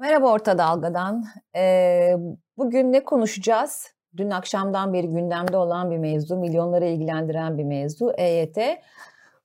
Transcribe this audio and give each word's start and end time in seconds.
Merhaba 0.00 0.32
Orta 0.32 0.58
Dalga'dan. 0.58 1.24
Ee, 1.56 2.16
bugün 2.56 2.92
ne 2.92 3.04
konuşacağız? 3.04 3.86
Dün 4.16 4.30
akşamdan 4.30 4.92
beri 4.92 5.08
gündemde 5.08 5.56
olan 5.56 5.90
bir 5.90 5.98
mevzu, 5.98 6.36
milyonları 6.36 6.86
ilgilendiren 6.86 7.58
bir 7.58 7.64
mevzu 7.64 8.12
EYT. 8.16 8.58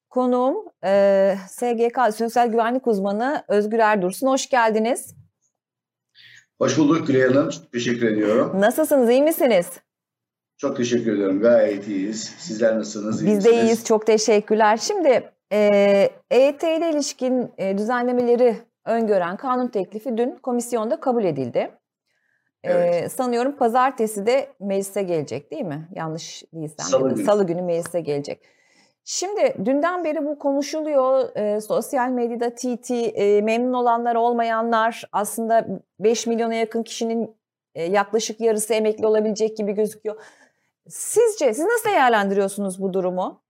Konuğum 0.10 0.56
e, 0.86 1.36
SGK 1.50 2.16
Sosyal 2.16 2.48
Güvenlik 2.48 2.88
Uzmanı 2.88 3.44
Özgür 3.48 3.80
Erdursun. 3.80 4.28
Hoş 4.28 4.50
geldiniz. 4.50 5.16
Hoş 6.58 6.78
bulduk 6.78 7.08
Gülay 7.08 7.28
Hanım. 7.34 7.50
Teşekkür 7.72 8.08
ediyorum. 8.08 8.62
Nasılsınız, 8.62 9.10
iyi 9.10 9.24
misiniz? 9.24 9.68
Çok 10.58 10.78
teşekkür 10.78 11.14
ediyorum. 11.14 11.42
Gayet 11.42 11.88
iyiyiz. 11.88 12.24
Sizler 12.38 12.80
nasılsınız? 12.80 13.22
İyi 13.22 13.28
Biz 13.28 13.36
misiniz? 13.36 13.56
de 13.56 13.62
iyiyiz. 13.62 13.86
Çok 13.86 14.08
teşekkürler. 14.08 14.78
Şimdi 14.78 15.32
e, 15.52 15.60
EYT 16.32 16.64
ile 16.64 16.90
ilişkin 16.90 17.52
e, 17.58 17.78
düzenlemeleri 17.78 18.56
öngören 18.86 19.38
kanun 19.38 19.68
teklifi 19.68 20.18
dün 20.18 20.36
komisyonda 20.36 21.00
kabul 21.00 21.24
edildi. 21.24 21.72
Evet. 22.64 23.04
Ee, 23.04 23.10
sanıyorum 23.10 23.56
pazartesi 23.56 24.26
de 24.26 24.48
meclise 24.60 25.04
gelecek 25.04 25.52
değil 25.52 25.66
mi? 25.66 25.90
Yanlış 25.96 26.44
değilsem. 26.54 26.86
Salı, 26.86 27.10
günü. 27.10 27.26
Salı 27.26 27.48
günü 27.48 27.62
meclise 27.62 28.02
gelecek. 28.02 28.42
Şimdi 29.04 29.56
dünden 29.66 30.04
beri 30.04 30.26
bu 30.26 30.40
konuşuluyor. 30.40 31.36
E, 31.36 31.62
sosyal 31.62 32.10
medyada 32.10 32.56
TT, 32.56 32.92
e, 32.92 33.42
memnun 33.42 33.74
olanlar 33.74 34.16
olmayanlar 34.16 35.04
aslında 35.12 35.68
5 36.00 36.28
milyona 36.28 36.54
yakın 36.54 36.84
kişinin 36.84 37.36
e, 37.76 37.84
yaklaşık 37.84 38.42
yarısı 38.42 38.74
emekli 38.74 39.08
olabilecek 39.08 39.58
gibi 39.58 39.74
gözüküyor. 39.74 40.16
Sizce 40.90 41.54
siz 41.54 41.66
nasıl 41.66 41.90
değerlendiriyorsunuz 41.90 42.82
bu 42.82 42.94
durumu? 42.94 43.45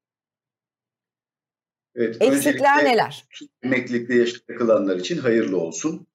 Evet, 1.95 2.21
Eksikler 2.21 2.85
neler? 2.85 3.25
Emeklilikte 3.63 4.15
yaşa 4.15 4.37
takılanlar 4.47 4.97
için 4.97 5.17
hayırlı 5.17 5.57
olsun. 5.57 6.07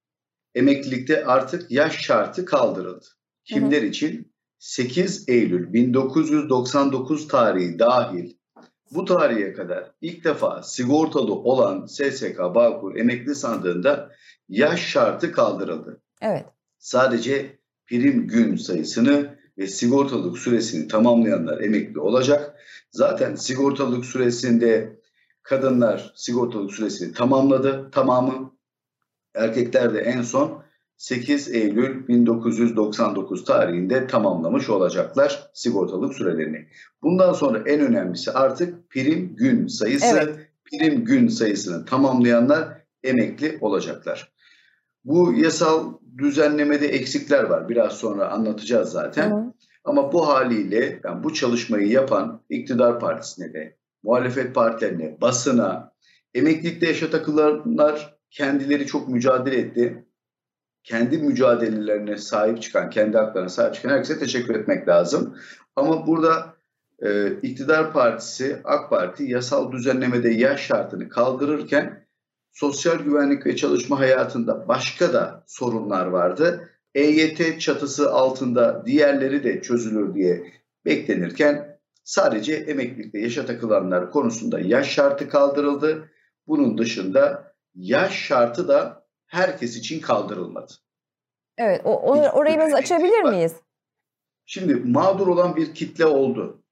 Emeklilikte 0.54 1.24
artık 1.24 1.70
yaş 1.70 1.98
şartı 1.98 2.44
kaldırıldı. 2.44 3.06
Kimler 3.44 3.82
hı 3.82 3.86
hı. 3.86 3.88
için? 3.88 4.32
8 4.58 5.28
Eylül 5.28 5.72
1999 5.72 7.28
tarihi 7.28 7.78
dahil 7.78 8.34
bu 8.90 9.04
tarihe 9.04 9.52
kadar 9.52 9.90
ilk 10.00 10.24
defa 10.24 10.62
sigortalı 10.62 11.34
olan 11.34 11.86
SSK 11.86 12.38
Bağkur 12.38 12.96
emekli 12.96 13.34
sandığında 13.34 14.10
yaş 14.48 14.80
şartı 14.80 15.32
kaldırıldı. 15.32 16.02
Evet. 16.22 16.44
Sadece 16.78 17.58
prim 17.86 18.28
gün 18.28 18.56
sayısını 18.56 19.38
ve 19.58 19.66
sigortalılık 19.66 20.38
süresini 20.38 20.88
tamamlayanlar 20.88 21.60
emekli 21.60 22.00
olacak. 22.00 22.54
Zaten 22.90 23.34
sigortalılık 23.34 24.04
süresinde 24.04 24.99
Kadınlar 25.42 26.12
sigortalık 26.16 26.72
süresini 26.72 27.12
tamamladı. 27.12 27.90
Tamamı 27.90 28.52
erkekler 29.34 29.94
de 29.94 30.00
en 30.00 30.22
son 30.22 30.62
8 30.96 31.48
Eylül 31.48 32.08
1999 32.08 33.44
tarihinde 33.44 34.06
tamamlamış 34.06 34.70
olacaklar 34.70 35.50
sigortalık 35.54 36.14
sürelerini. 36.14 36.66
Bundan 37.02 37.32
sonra 37.32 37.58
en 37.66 37.80
önemlisi 37.80 38.30
artık 38.32 38.90
prim 38.90 39.36
gün 39.36 39.66
sayısı. 39.66 40.06
Evet. 40.06 40.50
Prim 40.64 41.04
gün 41.04 41.28
sayısını 41.28 41.84
tamamlayanlar 41.84 42.68
emekli 43.02 43.58
olacaklar. 43.60 44.32
Bu 45.04 45.32
yasal 45.32 45.92
düzenlemede 46.18 46.88
eksikler 46.88 47.42
var. 47.42 47.68
Biraz 47.68 47.92
sonra 47.92 48.28
anlatacağız 48.28 48.90
zaten. 48.90 49.30
Hı. 49.30 49.52
Ama 49.84 50.12
bu 50.12 50.28
haliyle 50.28 51.00
yani 51.04 51.24
bu 51.24 51.34
çalışmayı 51.34 51.88
yapan 51.88 52.42
iktidar 52.48 53.00
partisine 53.00 53.52
de 53.52 53.76
muhalefet 54.02 54.54
partilerine, 54.54 55.20
basına, 55.20 55.92
emeklilikte 56.34 56.86
yaşa 56.86 57.10
takılanlar 57.10 58.18
kendileri 58.30 58.86
çok 58.86 59.08
mücadele 59.08 59.56
etti. 59.56 60.04
Kendi 60.84 61.18
mücadelelerine 61.18 62.16
sahip 62.16 62.62
çıkan, 62.62 62.90
kendi 62.90 63.16
haklarına 63.16 63.48
sahip 63.48 63.74
çıkan 63.74 63.88
herkese 63.88 64.18
teşekkür 64.18 64.54
etmek 64.54 64.88
lazım. 64.88 65.36
Ama 65.76 66.06
burada 66.06 66.54
e, 67.02 67.32
iktidar 67.42 67.92
partisi, 67.92 68.60
AK 68.64 68.90
Parti 68.90 69.24
yasal 69.24 69.72
düzenlemede 69.72 70.30
yaş 70.30 70.60
şartını 70.60 71.08
kaldırırken 71.08 72.06
sosyal 72.52 72.98
güvenlik 72.98 73.46
ve 73.46 73.56
çalışma 73.56 74.00
hayatında 74.00 74.68
başka 74.68 75.12
da 75.12 75.44
sorunlar 75.46 76.06
vardı. 76.06 76.70
EYT 76.94 77.60
çatısı 77.60 78.12
altında 78.12 78.86
diğerleri 78.86 79.44
de 79.44 79.62
çözülür 79.62 80.14
diye 80.14 80.52
beklenirken 80.84 81.69
Sadece 82.04 82.54
emeklilikte 82.54 83.18
yaşa 83.18 83.46
takılanlar 83.46 84.10
konusunda 84.10 84.60
yaş 84.60 84.90
şartı 84.90 85.28
kaldırıldı. 85.28 86.10
Bunun 86.46 86.78
dışında 86.78 87.54
yaş 87.74 88.14
şartı 88.26 88.68
da 88.68 89.06
herkes 89.26 89.76
için 89.76 90.00
kaldırılmadı. 90.00 90.72
Evet, 91.58 91.80
o, 91.84 92.00
or 92.00 92.32
orayı 92.32 92.56
biraz 92.56 92.74
açabilir 92.74 93.22
miyiz? 93.22 93.52
Şimdi 94.46 94.74
mağdur 94.74 95.26
olan 95.26 95.56
bir 95.56 95.74
kitle 95.74 96.06
oldu. 96.06 96.62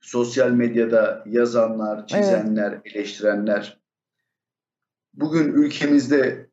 Sosyal 0.00 0.50
medyada 0.50 1.24
yazanlar, 1.26 2.06
çizenler, 2.06 2.72
evet. 2.72 2.96
eleştirenler. 2.96 3.80
Bugün 5.14 5.52
ülkemizde 5.52 6.50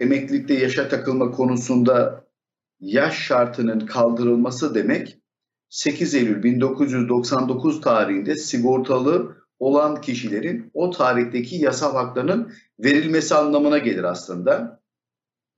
emeklilikte 0.00 0.54
yaşa 0.54 0.88
takılma 0.88 1.30
konusunda 1.30 2.24
yaş 2.80 3.18
şartının 3.18 3.80
kaldırılması 3.80 4.74
demek 4.74 5.18
8 5.68 6.14
Eylül 6.14 6.42
1999 6.42 7.80
tarihinde 7.80 8.36
sigortalı 8.36 9.36
olan 9.58 10.00
kişilerin 10.00 10.70
o 10.74 10.90
tarihteki 10.90 11.56
yasal 11.56 11.92
haklarının 11.92 12.52
verilmesi 12.78 13.34
anlamına 13.34 13.78
gelir 13.78 14.04
aslında. 14.04 14.80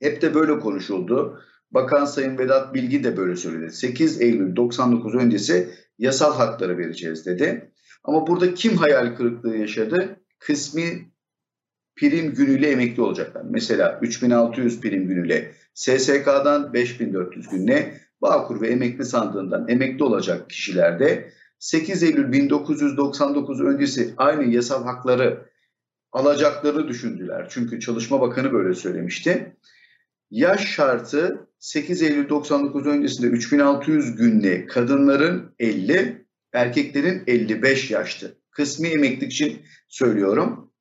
Hep 0.00 0.22
de 0.22 0.34
böyle 0.34 0.58
konuşuldu. 0.58 1.40
Bakan 1.70 2.04
Sayın 2.04 2.38
Vedat 2.38 2.74
Bilgi 2.74 3.04
de 3.04 3.16
böyle 3.16 3.36
söyledi. 3.36 3.72
8 3.72 4.20
Eylül 4.20 4.56
99 4.56 5.14
öncesi 5.14 5.70
yasal 5.98 6.34
hakları 6.34 6.78
vereceğiz 6.78 7.26
dedi. 7.26 7.72
Ama 8.04 8.26
burada 8.26 8.54
kim 8.54 8.76
hayal 8.76 9.16
kırıklığı 9.16 9.56
yaşadı? 9.56 10.20
Kısmi 10.38 11.10
prim 11.96 12.34
günüyle 12.34 12.70
emekli 12.70 13.02
olacaklar. 13.02 13.42
Mesela 13.50 13.98
3600 14.02 14.80
prim 14.80 15.08
günüyle 15.08 15.52
SSK'dan 15.74 16.72
5400 16.72 17.48
gününe 17.48 18.00
Bağkur 18.22 18.60
ve 18.60 18.68
emekli 18.68 19.04
sandığından 19.04 19.68
emekli 19.68 20.04
olacak 20.04 20.50
kişilerde 20.50 21.32
8 21.58 22.02
Eylül 22.02 22.32
1999 22.32 23.60
öncesi 23.60 24.14
aynı 24.16 24.54
yasal 24.54 24.84
hakları 24.84 25.50
alacakları 26.12 26.88
düşündüler. 26.88 27.46
Çünkü 27.50 27.80
Çalışma 27.80 28.20
Bakanı 28.20 28.52
böyle 28.52 28.74
söylemişti. 28.74 29.56
Yaş 30.30 30.66
şartı 30.66 31.48
8 31.58 32.02
Eylül 32.02 32.28
99 32.28 32.86
öncesinde 32.86 33.26
3600 33.26 34.16
günle 34.16 34.66
kadınların 34.66 35.54
50, 35.58 36.26
erkeklerin 36.52 37.22
55 37.26 37.90
yaştı. 37.90 38.36
Kısmi 38.50 38.88
emeklilik 38.88 39.32
için 39.32 39.62
söylüyorum. 39.88 40.72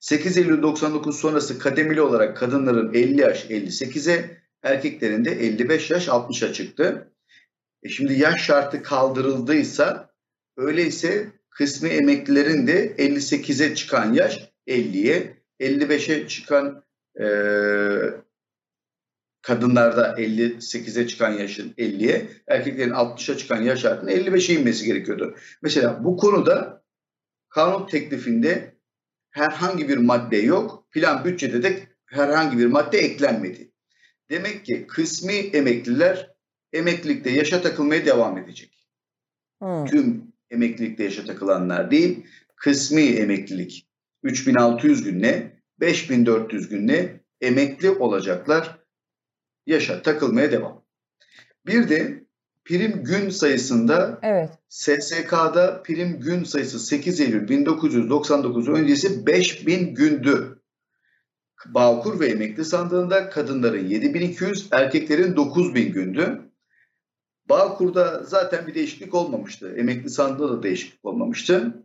8 0.00 0.38
Eylül 0.38 0.62
99 0.62 1.16
sonrası 1.16 1.58
kademeli 1.58 2.00
olarak 2.00 2.36
kadınların 2.36 2.94
50 2.94 3.20
yaş 3.20 3.44
58'e, 3.44 4.45
erkeklerin 4.66 5.24
de 5.24 5.30
55 5.30 5.90
yaş 5.90 6.08
60'a 6.08 6.52
çıktı. 6.52 7.12
E 7.82 7.88
şimdi 7.88 8.12
yaş 8.12 8.40
şartı 8.42 8.82
kaldırıldıysa 8.82 10.10
öyleyse 10.56 11.26
kısmi 11.50 11.88
emeklilerin 11.88 12.66
de 12.66 12.94
58'e 12.98 13.74
çıkan 13.74 14.12
yaş 14.12 14.50
50'ye, 14.66 15.36
55'e 15.60 16.28
çıkan 16.28 16.84
e, 17.20 17.26
kadınlarda 19.42 20.14
58'e 20.18 21.06
çıkan 21.06 21.32
yaşın 21.32 21.74
50'ye, 21.78 22.28
erkeklerin 22.46 22.90
60'a 22.90 23.36
çıkan 23.36 23.62
yaş 23.62 23.80
şartının 23.80 24.10
55'e 24.10 24.54
inmesi 24.54 24.86
gerekiyordu. 24.86 25.36
Mesela 25.62 26.04
bu 26.04 26.16
konuda 26.16 26.84
kanun 27.48 27.86
teklifinde 27.86 28.76
herhangi 29.30 29.88
bir 29.88 29.96
madde 29.96 30.36
yok. 30.36 30.86
Plan 30.90 31.24
bütçede 31.24 31.62
de 31.62 31.80
herhangi 32.06 32.58
bir 32.58 32.66
madde 32.66 32.98
eklenmedi. 32.98 33.72
Demek 34.30 34.64
ki 34.64 34.86
kısmi 34.86 35.32
emekliler 35.32 36.34
emeklilikte 36.72 37.30
yaşa 37.30 37.62
takılmaya 37.62 38.06
devam 38.06 38.38
edecek. 38.38 38.88
Hmm. 39.62 39.86
Tüm 39.86 40.32
emeklilikte 40.50 41.04
yaşa 41.04 41.24
takılanlar 41.24 41.90
değil, 41.90 42.26
kısmi 42.56 43.02
emeklilik 43.02 43.88
3600 44.22 45.04
günle 45.04 45.62
5400 45.80 46.68
günle 46.68 47.20
emekli 47.40 47.90
olacaklar. 47.90 48.78
Yaşa 49.66 50.02
takılmaya 50.02 50.52
devam. 50.52 50.84
Bir 51.66 51.88
de 51.88 52.24
prim 52.64 53.04
gün 53.04 53.30
sayısında 53.30 54.18
evet. 54.22 54.50
SSK'da 54.68 55.82
prim 55.82 56.20
gün 56.20 56.44
sayısı 56.44 56.80
8 56.80 57.20
Eylül 57.20 57.48
1999 57.48 58.68
öncesi 58.68 59.26
5000 59.26 59.94
gündü. 59.94 60.55
Bağkur 61.74 62.20
ve 62.20 62.26
emekli 62.26 62.64
sandığında 62.64 63.30
kadınların 63.30 63.88
7200, 63.88 64.68
erkeklerin 64.70 65.36
9000 65.36 65.92
gündü. 65.92 66.40
Bağkur'da 67.48 68.24
zaten 68.24 68.66
bir 68.66 68.74
değişiklik 68.74 69.14
olmamıştı. 69.14 69.74
Emekli 69.76 70.10
sandığında 70.10 70.58
da 70.58 70.62
değişiklik 70.62 71.04
olmamıştı. 71.04 71.82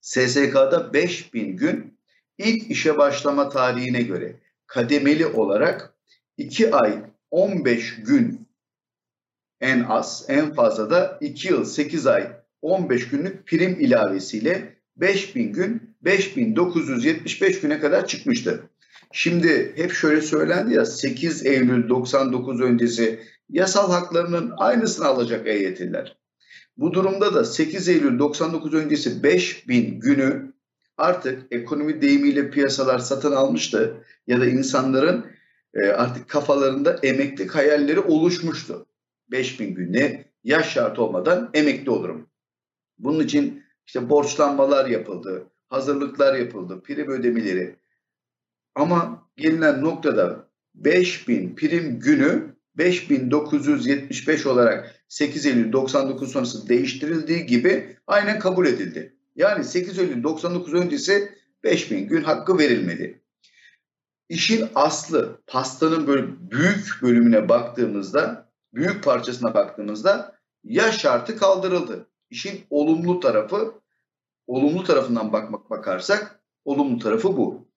SSK'da 0.00 0.92
5000 0.92 1.56
gün 1.56 1.98
ilk 2.38 2.70
işe 2.70 2.96
başlama 2.96 3.48
tarihine 3.48 4.02
göre 4.02 4.36
kademeli 4.66 5.26
olarak 5.26 5.94
2 6.36 6.74
ay 6.74 7.02
15 7.30 8.02
gün 8.02 8.48
en 9.60 9.82
az 9.82 10.24
en 10.28 10.54
fazla 10.54 10.90
da 10.90 11.18
2 11.20 11.48
yıl 11.48 11.64
8 11.64 12.06
ay 12.06 12.32
15 12.62 13.08
günlük 13.08 13.46
prim 13.46 13.80
ilavesiyle 13.80 14.76
5000 14.96 15.52
gün 15.52 15.96
5975 16.02 17.60
güne 17.60 17.80
kadar 17.80 18.06
çıkmıştı. 18.06 18.70
Şimdi 19.12 19.72
hep 19.76 19.92
şöyle 19.92 20.20
söylendi 20.20 20.74
ya 20.74 20.84
8 20.84 21.46
Eylül 21.46 21.88
99 21.88 22.60
öncesi 22.60 23.20
yasal 23.50 23.92
haklarının 23.92 24.52
aynısını 24.56 25.06
alacak 25.06 25.46
EYT'liler. 25.46 26.16
Bu 26.76 26.92
durumda 26.92 27.34
da 27.34 27.44
8 27.44 27.88
Eylül 27.88 28.18
99 28.18 28.74
öncesi 28.74 29.22
5000 29.22 30.00
günü 30.00 30.52
artık 30.96 31.42
ekonomi 31.50 32.02
deyimiyle 32.02 32.50
piyasalar 32.50 32.98
satın 32.98 33.32
almıştı 33.32 34.04
ya 34.26 34.40
da 34.40 34.46
insanların 34.46 35.26
e, 35.74 35.86
artık 35.86 36.28
kafalarında 36.28 36.98
emeklilik 37.02 37.54
hayalleri 37.54 38.00
oluşmuştu. 38.00 38.86
5000 39.30 39.74
günde 39.74 40.24
yaş 40.44 40.72
şart 40.72 40.98
olmadan 40.98 41.50
emekli 41.54 41.90
olurum. 41.90 42.26
Bunun 42.98 43.24
için 43.24 43.64
işte 43.86 44.10
borçlanmalar 44.10 44.86
yapıldı, 44.86 45.46
hazırlıklar 45.68 46.34
yapıldı, 46.34 46.82
prim 46.82 47.10
ödemeleri. 47.10 47.76
Ama 48.74 49.28
gelinen 49.36 49.80
noktada 49.82 50.48
5000 50.74 51.56
prim 51.56 52.00
günü 52.00 52.56
5975 52.78 54.46
olarak 54.46 55.04
8 55.08 55.46
Eylül 55.46 55.72
99 55.72 56.32
sonrası 56.32 56.68
değiştirildiği 56.68 57.46
gibi 57.46 57.96
aynen 58.06 58.38
kabul 58.38 58.66
edildi. 58.66 59.16
Yani 59.36 59.64
8 59.64 59.98
Eylül 59.98 60.22
99 60.22 60.74
öncesi 60.74 61.32
5000 61.64 62.08
gün 62.08 62.22
hakkı 62.22 62.58
verilmedi. 62.58 63.22
İşin 64.28 64.68
aslı 64.74 65.42
pastanın 65.46 66.06
böyle 66.06 66.26
büyük 66.50 67.02
bölümüne 67.02 67.48
baktığımızda, 67.48 68.50
büyük 68.74 69.04
parçasına 69.04 69.54
baktığımızda 69.54 70.38
yaş 70.64 70.98
şartı 70.98 71.36
kaldırıldı. 71.36 72.06
İşin 72.30 72.60
olumlu 72.70 73.20
tarafı, 73.20 73.74
olumlu 74.46 74.84
tarafından 74.84 75.32
bakmak 75.32 75.70
bakarsak 75.70 76.40
olumlu 76.64 76.98
tarafı 76.98 77.36
bu. 77.36 77.67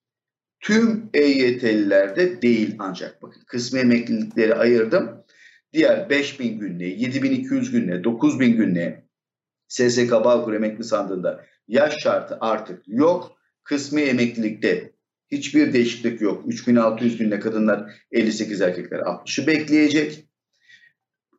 Tüm 0.61 1.09
EYT'lilerde 1.13 2.41
değil 2.41 2.75
ancak 2.79 3.21
bakın 3.21 3.41
kısmi 3.47 3.79
emeklilikleri 3.79 4.55
ayırdım. 4.55 5.23
Diğer 5.73 6.09
5000 6.09 6.59
günlüğe, 6.59 6.89
7200 6.89 7.71
günlüğe, 7.71 8.03
9000 8.03 8.55
günlüğe 8.57 9.05
SSK 9.67 10.11
Bağkur 10.11 10.53
emekli 10.53 10.83
sandığında 10.83 11.45
yaş 11.67 11.97
şartı 11.97 12.37
artık 12.41 12.83
yok. 12.87 13.37
Kısmi 13.63 14.01
emeklilikte 14.01 14.91
hiçbir 15.31 15.73
değişiklik 15.73 16.21
yok. 16.21 16.43
3600 16.47 17.17
günde 17.17 17.39
kadınlar 17.39 17.93
58 18.11 18.61
erkekler 18.61 18.99
60'ı 18.99 19.47
bekleyecek. 19.47 20.25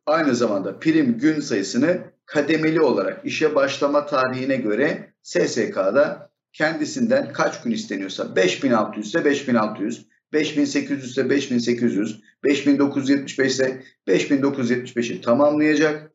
Aynı 0.05 0.35
zamanda 0.35 0.79
prim 0.79 1.17
gün 1.17 1.39
sayısını 1.39 2.01
kademeli 2.25 2.81
olarak 2.81 3.25
işe 3.25 3.55
başlama 3.55 4.05
tarihine 4.05 4.55
göre 4.55 5.13
SSK'da 5.21 6.32
kendisinden 6.53 7.33
kaç 7.33 7.61
gün 7.61 7.71
isteniyorsa 7.71 8.35
5600 8.35 9.07
ise 9.07 9.25
5600, 9.25 10.07
5800 10.33 11.11
ise 11.11 11.29
5800, 11.29 12.21
5975 12.43 13.51
ise 13.51 13.83
5975'i 14.07 15.21
tamamlayacak. 15.21 16.13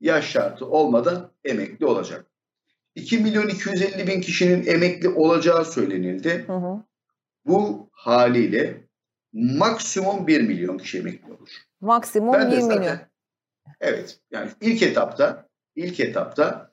Yaş 0.00 0.30
şartı 0.30 0.66
olmadan 0.66 1.32
emekli 1.44 1.86
olacak. 1.86 2.26
2 2.94 3.18
milyon 3.18 3.48
250 3.48 4.06
bin 4.06 4.20
kişinin 4.20 4.66
emekli 4.66 5.08
olacağı 5.08 5.64
söylenildi. 5.64 6.44
Hı 6.46 6.52
hı. 6.52 6.84
Bu 7.46 7.88
haliyle 7.92 8.80
maksimum 9.32 10.26
1 10.26 10.40
milyon 10.40 10.78
kişi 10.78 10.98
emekli 10.98 11.32
olur. 11.32 11.48
Maksimum 11.80 12.32
ben 12.32 12.50
1 12.50 12.60
zaten, 12.60 12.78
milyon. 12.78 12.98
Evet. 13.80 14.20
Yani 14.30 14.50
ilk 14.60 14.82
etapta 14.82 15.48
ilk 15.76 16.00
etapta 16.00 16.72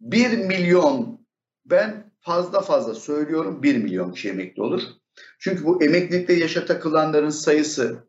1 0.00 0.38
milyon 0.38 1.26
ben 1.64 2.03
fazla 2.24 2.60
fazla 2.60 2.94
söylüyorum 2.94 3.62
1 3.62 3.76
milyon 3.76 4.12
kişi 4.12 4.28
emekli 4.28 4.62
olur. 4.62 4.82
Çünkü 5.38 5.64
bu 5.64 5.84
emeklilikte 5.84 6.32
yaşa 6.32 6.64
takılanların 6.64 7.30
sayısı 7.30 8.08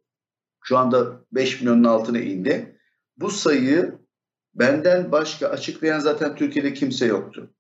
şu 0.64 0.78
anda 0.78 1.26
5 1.32 1.62
milyonun 1.62 1.84
altına 1.84 2.20
indi. 2.20 2.80
Bu 3.18 3.30
sayıyı 3.30 4.00
benden 4.54 5.12
başka 5.12 5.48
açıklayan 5.48 6.00
zaten 6.00 6.36
Türkiye'de 6.36 6.74
kimse 6.74 7.06
yoktu. 7.06 7.54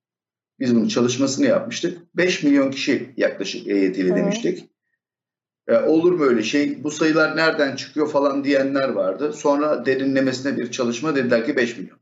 Biz 0.60 0.75
bunun 0.75 0.88
çalışmasını 0.88 1.46
yapmıştık. 1.46 2.16
5 2.16 2.44
milyon 2.44 2.72
kişi 2.72 3.13
yaklaşık 3.18 3.68
EYT'li 3.68 4.16
demiştik. 4.16 4.69
E, 5.68 5.78
olur 5.78 6.12
mu 6.12 6.24
öyle 6.24 6.44
şey? 6.44 6.84
Bu 6.84 6.92
sayılar 6.92 7.38
nereden 7.38 7.75
çıkıyor 7.75 8.10
falan 8.10 8.44
diyenler 8.44 8.90
vardı. 8.90 9.34
Sonra 9.34 9.86
derinlemesine 9.86 10.58
bir 10.58 10.72
çalışma 10.72 11.16
dediler 11.16 11.46
ki 11.46 11.56
5 11.56 11.78
milyon. 11.78 12.00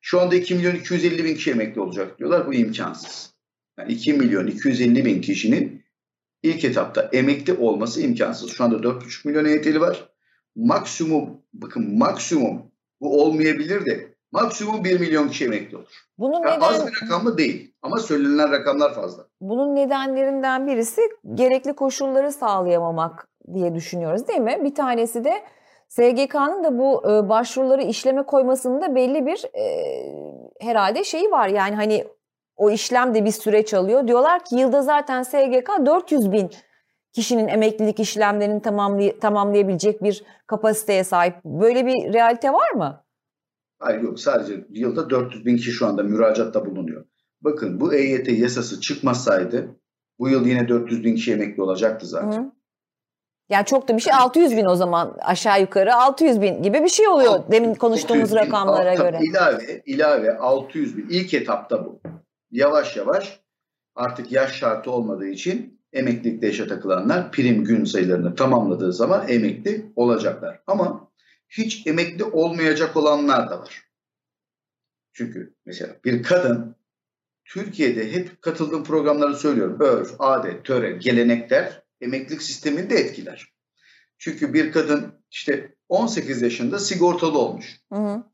Şu 0.00 0.20
anda 0.20 0.34
2 0.34 0.54
milyon 0.54 0.74
250 0.74 1.24
bin 1.24 1.34
kişi 1.34 1.50
emekli 1.50 1.80
olacak 1.80 2.18
diyorlar. 2.18 2.46
Bu 2.46 2.54
imkansız. 2.54 3.33
Yani 3.78 3.92
2 3.92 4.12
milyon 4.12 4.46
250 4.46 5.04
bin 5.04 5.20
kişinin 5.20 5.84
ilk 6.42 6.64
etapta 6.64 7.10
emekli 7.12 7.52
olması 7.52 8.00
imkansız. 8.00 8.50
Şu 8.50 8.64
anda 8.64 8.76
4,5 8.76 9.28
milyon 9.28 9.44
EYT'li 9.44 9.80
var. 9.80 10.08
Maksimum, 10.56 11.30
bakın 11.52 11.98
maksimum 11.98 12.62
bu 13.00 13.22
olmayabilir 13.22 13.86
de 13.86 14.14
maksimum 14.32 14.84
1 14.84 15.00
milyon 15.00 15.28
kişi 15.28 15.44
emekli 15.44 15.76
olur. 15.76 16.06
Bunun 16.18 16.42
yani 16.42 16.56
neden... 16.56 16.60
Az 16.60 16.86
bir 16.86 17.02
rakam 17.02 17.24
mı 17.24 17.38
değil 17.38 17.74
ama 17.82 17.98
söylenen 17.98 18.52
rakamlar 18.52 18.94
fazla. 18.94 19.26
Bunun 19.40 19.74
nedenlerinden 19.74 20.66
birisi 20.66 21.00
gerekli 21.34 21.72
koşulları 21.72 22.32
sağlayamamak 22.32 23.28
diye 23.54 23.74
düşünüyoruz 23.74 24.28
değil 24.28 24.40
mi? 24.40 24.60
Bir 24.64 24.74
tanesi 24.74 25.24
de 25.24 25.32
SGK'nın 25.88 26.64
da 26.64 26.78
bu 26.78 27.10
e, 27.10 27.28
başvuruları 27.28 27.82
işleme 27.82 28.22
koymasında 28.22 28.94
belli 28.94 29.26
bir 29.26 29.44
e, 29.54 29.64
herhalde 30.60 31.04
şeyi 31.04 31.30
var. 31.30 31.48
Yani 31.48 31.74
hani 31.74 32.04
o 32.56 32.70
işlem 32.70 33.14
de 33.14 33.24
bir 33.24 33.30
süreç 33.30 33.74
alıyor. 33.74 34.08
Diyorlar 34.08 34.44
ki 34.44 34.56
yılda 34.56 34.82
zaten 34.82 35.22
SGK 35.22 35.86
400 35.86 36.32
bin 36.32 36.50
kişinin 37.12 37.48
emeklilik 37.48 38.00
işlemlerini 38.00 38.62
tamamlay 38.62 39.18
tamamlayabilecek 39.18 40.02
bir 40.02 40.24
kapasiteye 40.46 41.04
sahip. 41.04 41.34
Böyle 41.44 41.86
bir 41.86 42.12
realite 42.12 42.52
var 42.52 42.70
mı? 42.70 43.04
Hayır 43.78 44.00
yok 44.00 44.20
sadece 44.20 44.66
yılda 44.70 45.10
400 45.10 45.46
bin 45.46 45.56
kişi 45.56 45.70
şu 45.70 45.86
anda 45.86 46.02
müracaatta 46.02 46.66
bulunuyor. 46.66 47.04
Bakın 47.40 47.80
bu 47.80 47.94
EYT 47.94 48.28
yasası 48.28 48.80
çıkmasaydı 48.80 49.76
bu 50.18 50.28
yıl 50.28 50.46
yine 50.46 50.68
400 50.68 51.04
bin 51.04 51.14
kişi 51.14 51.32
emekli 51.32 51.62
olacaktı 51.62 52.06
zaten. 52.06 52.42
Hı. 52.42 52.52
Yani 53.48 53.66
çok 53.66 53.88
da 53.88 53.96
bir 53.96 54.02
şey 54.02 54.12
600 54.12 54.56
bin 54.56 54.64
o 54.64 54.74
zaman 54.74 55.16
aşağı 55.22 55.60
yukarı 55.60 55.94
600 55.94 56.40
bin 56.40 56.62
gibi 56.62 56.82
bir 56.82 56.88
şey 56.88 57.08
oluyor 57.08 57.40
demin 57.50 57.74
konuştuğumuz 57.74 58.32
rakamlara 58.32 58.94
göre. 58.94 59.20
İlave, 59.22 59.82
ilave 59.86 60.38
600 60.38 60.96
bin 60.96 61.08
ilk 61.10 61.34
etapta 61.34 61.84
bu. 61.84 62.00
Yavaş 62.54 62.96
yavaş 62.96 63.40
artık 63.94 64.32
yaş 64.32 64.52
şartı 64.52 64.90
olmadığı 64.90 65.26
için 65.26 65.80
emeklilikte 65.92 66.46
yaşa 66.46 66.66
takılanlar 66.66 67.32
prim 67.32 67.64
gün 67.64 67.84
sayılarını 67.84 68.34
tamamladığı 68.34 68.92
zaman 68.92 69.28
emekli 69.28 69.92
olacaklar. 69.96 70.62
Ama 70.66 71.12
hiç 71.48 71.86
emekli 71.86 72.24
olmayacak 72.24 72.96
olanlar 72.96 73.50
da 73.50 73.60
var. 73.60 73.82
Çünkü 75.12 75.54
mesela 75.66 75.96
bir 76.04 76.22
kadın 76.22 76.76
Türkiye'de 77.44 78.12
hep 78.12 78.42
katıldığım 78.42 78.84
programları 78.84 79.36
söylüyorum. 79.36 79.76
Örf, 79.80 80.14
adet, 80.18 80.64
töre, 80.64 80.92
gelenekler 80.92 81.82
emeklilik 82.00 82.42
sistemini 82.42 82.90
de 82.90 82.94
etkiler. 82.94 83.52
Çünkü 84.18 84.54
bir 84.54 84.72
kadın 84.72 85.14
işte 85.30 85.74
18 85.88 86.42
yaşında 86.42 86.78
sigortalı 86.78 87.38
olmuş. 87.38 87.80
Hı 87.92 87.98
hı. 87.98 88.24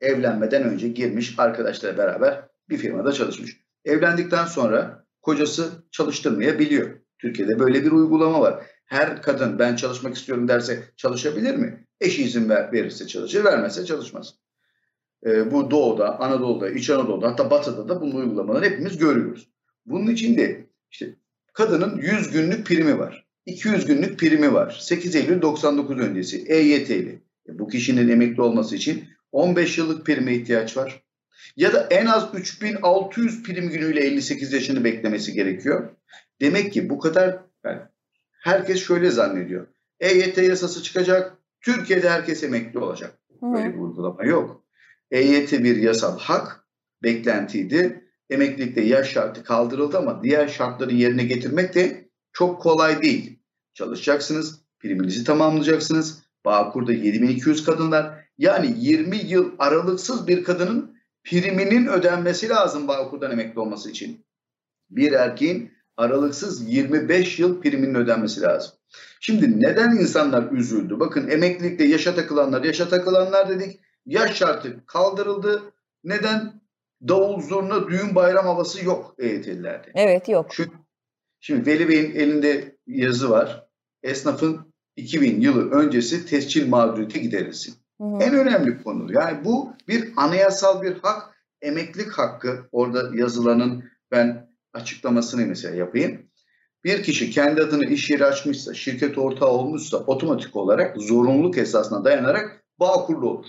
Evlenmeden 0.00 0.62
önce 0.62 0.88
girmiş 0.88 1.34
arkadaşlarla 1.38 1.98
beraber 1.98 2.43
bir 2.68 2.76
firmada 2.76 3.12
çalışmış. 3.12 3.60
Evlendikten 3.84 4.44
sonra 4.44 5.06
kocası 5.22 5.70
çalıştırmayabiliyor. 5.90 6.90
Türkiye'de 7.18 7.58
böyle 7.58 7.84
bir 7.84 7.92
uygulama 7.92 8.40
var. 8.40 8.66
Her 8.86 9.22
kadın 9.22 9.58
ben 9.58 9.76
çalışmak 9.76 10.16
istiyorum 10.16 10.48
derse 10.48 10.84
çalışabilir 10.96 11.54
mi? 11.54 11.86
Eşi 12.00 12.24
izin 12.24 12.48
ver, 12.48 12.72
verirse 12.72 13.06
çalışır, 13.06 13.44
vermezse 13.44 13.84
çalışmaz. 13.84 14.34
Ee, 15.26 15.50
bu 15.50 15.70
Doğu'da, 15.70 16.20
Anadolu'da, 16.20 16.70
İç 16.70 16.90
Anadolu'da 16.90 17.28
hatta 17.28 17.50
Batı'da 17.50 17.88
da 17.88 18.00
bunun 18.00 18.14
uygulamalarını 18.14 18.66
hepimiz 18.66 18.98
görüyoruz. 18.98 19.48
Bunun 19.86 20.06
için 20.06 20.36
de 20.36 20.66
işte 20.90 21.14
kadının 21.52 21.96
100 21.96 22.30
günlük 22.30 22.66
primi 22.66 22.98
var. 22.98 23.26
200 23.46 23.86
günlük 23.86 24.18
primi 24.18 24.54
var. 24.54 24.78
8 24.80 25.16
Eylül 25.16 25.42
99 25.42 25.98
öncesi 25.98 26.44
EYT'li. 26.48 27.22
E, 27.48 27.58
bu 27.58 27.68
kişinin 27.68 28.08
emekli 28.08 28.42
olması 28.42 28.76
için 28.76 29.04
15 29.32 29.78
yıllık 29.78 30.06
prime 30.06 30.34
ihtiyaç 30.34 30.76
var. 30.76 31.03
Ya 31.56 31.72
da 31.72 31.86
en 31.90 32.06
az 32.06 32.34
3600 32.34 33.42
prim 33.42 33.70
günüyle 33.70 34.00
58 34.00 34.52
yaşını 34.52 34.84
beklemesi 34.84 35.32
gerekiyor. 35.32 35.90
Demek 36.40 36.72
ki 36.72 36.90
bu 36.90 36.98
kadar 36.98 37.38
yani 37.64 37.80
herkes 38.30 38.86
şöyle 38.86 39.10
zannediyor. 39.10 39.66
EYT 40.00 40.38
yasası 40.38 40.82
çıkacak, 40.82 41.38
Türkiye'de 41.60 42.10
herkes 42.10 42.42
emekli 42.42 42.78
olacak. 42.78 43.18
Böyle 43.42 43.74
bir 43.74 43.78
uygulama 43.78 44.24
yok. 44.24 44.64
EYT 45.10 45.52
bir 45.52 45.76
yasal 45.76 46.18
hak, 46.18 46.66
beklentiydi. 47.02 48.04
Emeklilikte 48.30 48.80
yaş 48.80 49.12
şartı 49.12 49.44
kaldırıldı 49.44 49.98
ama 49.98 50.22
diğer 50.22 50.48
şartları 50.48 50.94
yerine 50.94 51.24
getirmek 51.24 51.74
de 51.74 52.08
çok 52.32 52.62
kolay 52.62 53.02
değil. 53.02 53.38
Çalışacaksınız, 53.74 54.60
priminizi 54.78 55.24
tamamlayacaksınız. 55.24 56.22
Bağkur'da 56.44 56.92
7200 56.92 57.64
kadınlar. 57.64 58.24
Yani 58.38 58.74
20 58.78 59.16
yıl 59.16 59.52
aralıksız 59.58 60.28
bir 60.28 60.44
kadının 60.44 60.93
priminin 61.24 61.86
ödenmesi 61.86 62.48
lazım 62.48 62.88
Bağkur'dan 62.88 63.30
emekli 63.30 63.60
olması 63.60 63.90
için. 63.90 64.26
Bir 64.90 65.12
erkeğin 65.12 65.72
aralıksız 65.96 66.72
25 66.72 67.38
yıl 67.38 67.60
priminin 67.60 67.94
ödenmesi 67.94 68.40
lazım. 68.40 68.72
Şimdi 69.20 69.60
neden 69.60 69.90
insanlar 69.90 70.52
üzüldü? 70.52 71.00
Bakın 71.00 71.28
emeklilikte 71.28 71.84
yaşa 71.84 72.14
takılanlar, 72.14 72.64
yaşa 72.64 72.88
takılanlar 72.88 73.48
dedik. 73.48 73.80
Yaş 74.06 74.36
şartı 74.36 74.86
kaldırıldı. 74.86 75.62
Neden? 76.04 76.64
Davul, 77.08 77.40
zurna, 77.40 77.88
düğün 77.88 78.14
bayram 78.14 78.46
havası 78.46 78.84
yok 78.84 79.14
EYT'lilerde. 79.18 79.92
Evet 79.94 80.28
yok. 80.28 80.46
Çünkü, 80.50 80.70
şimdi 81.40 81.66
Veli 81.66 81.88
Bey'in 81.88 82.14
elinde 82.14 82.76
yazı 82.86 83.30
var. 83.30 83.66
Esnafın 84.02 84.74
2000 84.96 85.40
yılı 85.40 85.70
öncesi 85.70 86.26
tescil 86.26 86.68
mağduriyeti 86.68 87.20
giderilsin. 87.20 87.74
Hı 88.00 88.04
hı. 88.04 88.22
En 88.22 88.34
önemli 88.34 88.82
konu. 88.82 89.12
Yani 89.12 89.44
bu 89.44 89.72
bir 89.88 90.12
anayasal 90.16 90.82
bir 90.82 90.98
hak, 91.02 91.34
emeklilik 91.62 92.12
hakkı. 92.12 92.68
Orada 92.72 93.10
yazılanın 93.14 93.84
ben 94.10 94.50
açıklamasını 94.72 95.46
mesela 95.46 95.76
yapayım. 95.76 96.22
Bir 96.84 97.02
kişi 97.02 97.30
kendi 97.30 97.62
adını 97.62 97.84
iş 97.84 98.10
yeri 98.10 98.24
açmışsa, 98.24 98.74
şirket 98.74 99.18
ortağı 99.18 99.48
olmuşsa 99.48 99.96
otomatik 99.96 100.56
olarak 100.56 100.96
zorunluluk 100.96 101.58
esasına 101.58 102.04
dayanarak 102.04 102.64
Bağkurlu 102.80 103.30
olur. 103.30 103.46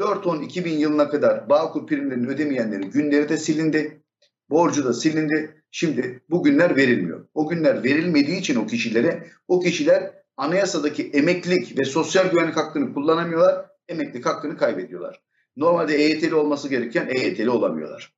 4-10-2000 0.00 0.68
yılına 0.68 1.08
kadar 1.08 1.48
Bağkur 1.48 1.86
primlerini 1.86 2.26
ödemeyenlerin 2.26 2.90
günleri 2.90 3.28
de 3.28 3.36
silindi. 3.36 4.02
Borcu 4.50 4.84
da 4.84 4.92
silindi. 4.92 5.62
Şimdi 5.70 6.22
bu 6.30 6.42
günler 6.42 6.76
verilmiyor. 6.76 7.26
O 7.34 7.48
günler 7.48 7.84
verilmediği 7.84 8.38
için 8.38 8.56
o 8.56 8.66
kişilere, 8.66 9.26
o 9.48 9.60
kişiler 9.60 10.21
anayasadaki 10.36 11.10
emeklilik 11.10 11.78
ve 11.78 11.84
sosyal 11.84 12.30
güvenlik 12.30 12.56
hakkını 12.56 12.94
kullanamıyorlar. 12.94 13.66
Emeklilik 13.88 14.26
hakkını 14.26 14.56
kaybediyorlar. 14.56 15.22
Normalde 15.56 15.94
EYT'li 15.94 16.34
olması 16.34 16.68
gereken 16.68 17.08
EYT'li 17.08 17.50
olamıyorlar. 17.50 18.14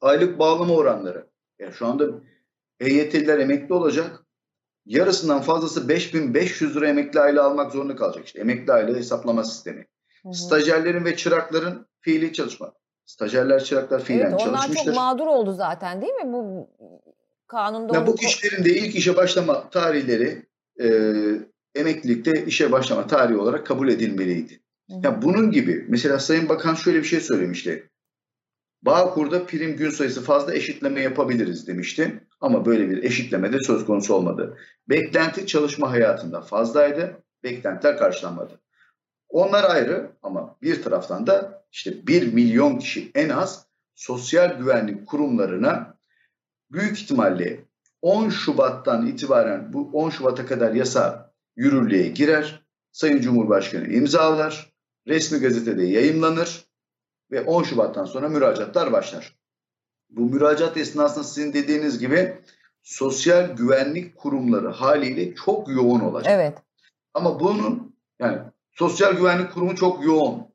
Aylık 0.00 0.38
bağlama 0.38 0.74
oranları. 0.74 1.26
Yani 1.58 1.72
şu 1.72 1.86
anda 1.86 2.04
EYT'liler 2.80 3.38
emekli 3.38 3.74
olacak. 3.74 4.24
Yarısından 4.86 5.40
fazlası 5.40 5.88
5500 5.88 6.76
lira 6.76 6.88
emekli 6.88 7.20
aylığı 7.20 7.42
almak 7.42 7.72
zorunda 7.72 7.96
kalacak. 7.96 8.26
İşte 8.26 8.40
emekli 8.40 8.72
aylığı 8.72 8.96
hesaplama 8.96 9.44
sistemi. 9.44 9.86
Hı 10.22 10.28
hı. 10.28 10.34
Stajyerlerin 10.34 11.04
ve 11.04 11.16
çırakların 11.16 11.86
fiili 12.00 12.32
çalışma. 12.32 12.72
Stajyerler, 13.04 13.64
çıraklar 13.64 14.04
fiilen 14.04 14.30
evet, 14.30 14.34
onlar 14.34 14.44
çalışmıştır. 14.44 14.86
Onlar 14.86 14.94
çok 14.94 14.96
mağdur 14.96 15.26
oldu 15.26 15.52
zaten 15.52 16.02
değil 16.02 16.12
mi? 16.12 16.32
Bu 16.32 16.70
kanunda 17.46 17.94
ya 17.94 18.06
bu 18.06 18.14
kişilerin 18.14 18.64
de 18.64 18.70
ilk 18.70 18.94
işe 18.94 19.16
başlama 19.16 19.70
tarihleri 19.70 20.46
e, 20.80 20.88
emeklilikte 21.74 22.44
işe 22.46 22.72
başlama 22.72 23.06
tarihi 23.06 23.36
olarak 23.36 23.66
kabul 23.66 23.88
edilmeliydi. 23.88 24.60
Hı. 24.90 24.94
Ya 25.02 25.22
bunun 25.22 25.50
gibi 25.50 25.86
mesela 25.88 26.18
Sayın 26.18 26.48
Bakan 26.48 26.74
şöyle 26.74 26.98
bir 26.98 27.04
şey 27.04 27.20
söylemişti. 27.20 27.88
Bağkur'da 28.82 29.46
prim 29.46 29.76
gün 29.76 29.90
sayısı 29.90 30.22
fazla 30.22 30.54
eşitleme 30.54 31.00
yapabiliriz 31.00 31.66
demişti. 31.66 32.26
Ama 32.40 32.66
böyle 32.66 32.90
bir 32.90 33.02
eşitleme 33.02 33.52
de 33.52 33.58
söz 33.60 33.86
konusu 33.86 34.14
olmadı. 34.14 34.58
Beklenti 34.88 35.46
çalışma 35.46 35.90
hayatında 35.90 36.40
fazlaydı. 36.40 37.22
Beklentiler 37.44 37.98
karşılanmadı. 37.98 38.60
Onlar 39.28 39.70
ayrı 39.70 40.10
ama 40.22 40.56
bir 40.62 40.82
taraftan 40.82 41.26
da 41.26 41.64
işte 41.72 42.06
1 42.06 42.32
milyon 42.32 42.78
kişi 42.78 43.10
en 43.14 43.28
az 43.28 43.66
sosyal 43.94 44.58
güvenlik 44.58 45.06
kurumlarına 45.06 45.98
büyük 46.70 46.98
ihtimalle 46.98 47.64
10 48.02 48.28
Şubat'tan 48.28 49.06
itibaren 49.06 49.72
bu 49.72 49.90
10 49.92 50.10
Şubat'a 50.10 50.46
kadar 50.46 50.74
yasa 50.74 51.32
yürürlüğe 51.56 52.08
girer. 52.08 52.62
Sayın 52.92 53.20
Cumhurbaşkanı 53.20 53.88
imzalar. 53.88 54.72
Resmi 55.06 55.38
gazetede 55.38 55.86
yayınlanır 55.86 56.64
ve 57.30 57.40
10 57.40 57.62
Şubat'tan 57.62 58.04
sonra 58.04 58.28
müracaatlar 58.28 58.92
başlar. 58.92 59.36
Bu 60.10 60.20
müracaat 60.20 60.76
esnasında 60.76 61.24
sizin 61.24 61.52
dediğiniz 61.52 61.98
gibi 61.98 62.34
sosyal 62.82 63.56
güvenlik 63.56 64.16
kurumları 64.16 64.68
haliyle 64.68 65.34
çok 65.34 65.68
yoğun 65.68 66.00
olacak. 66.00 66.32
Evet. 66.36 66.58
Ama 67.14 67.40
bunun 67.40 67.96
yani 68.20 68.38
sosyal 68.72 69.16
güvenlik 69.16 69.52
kurumu 69.52 69.76
çok 69.76 70.04
yoğun. 70.04 70.52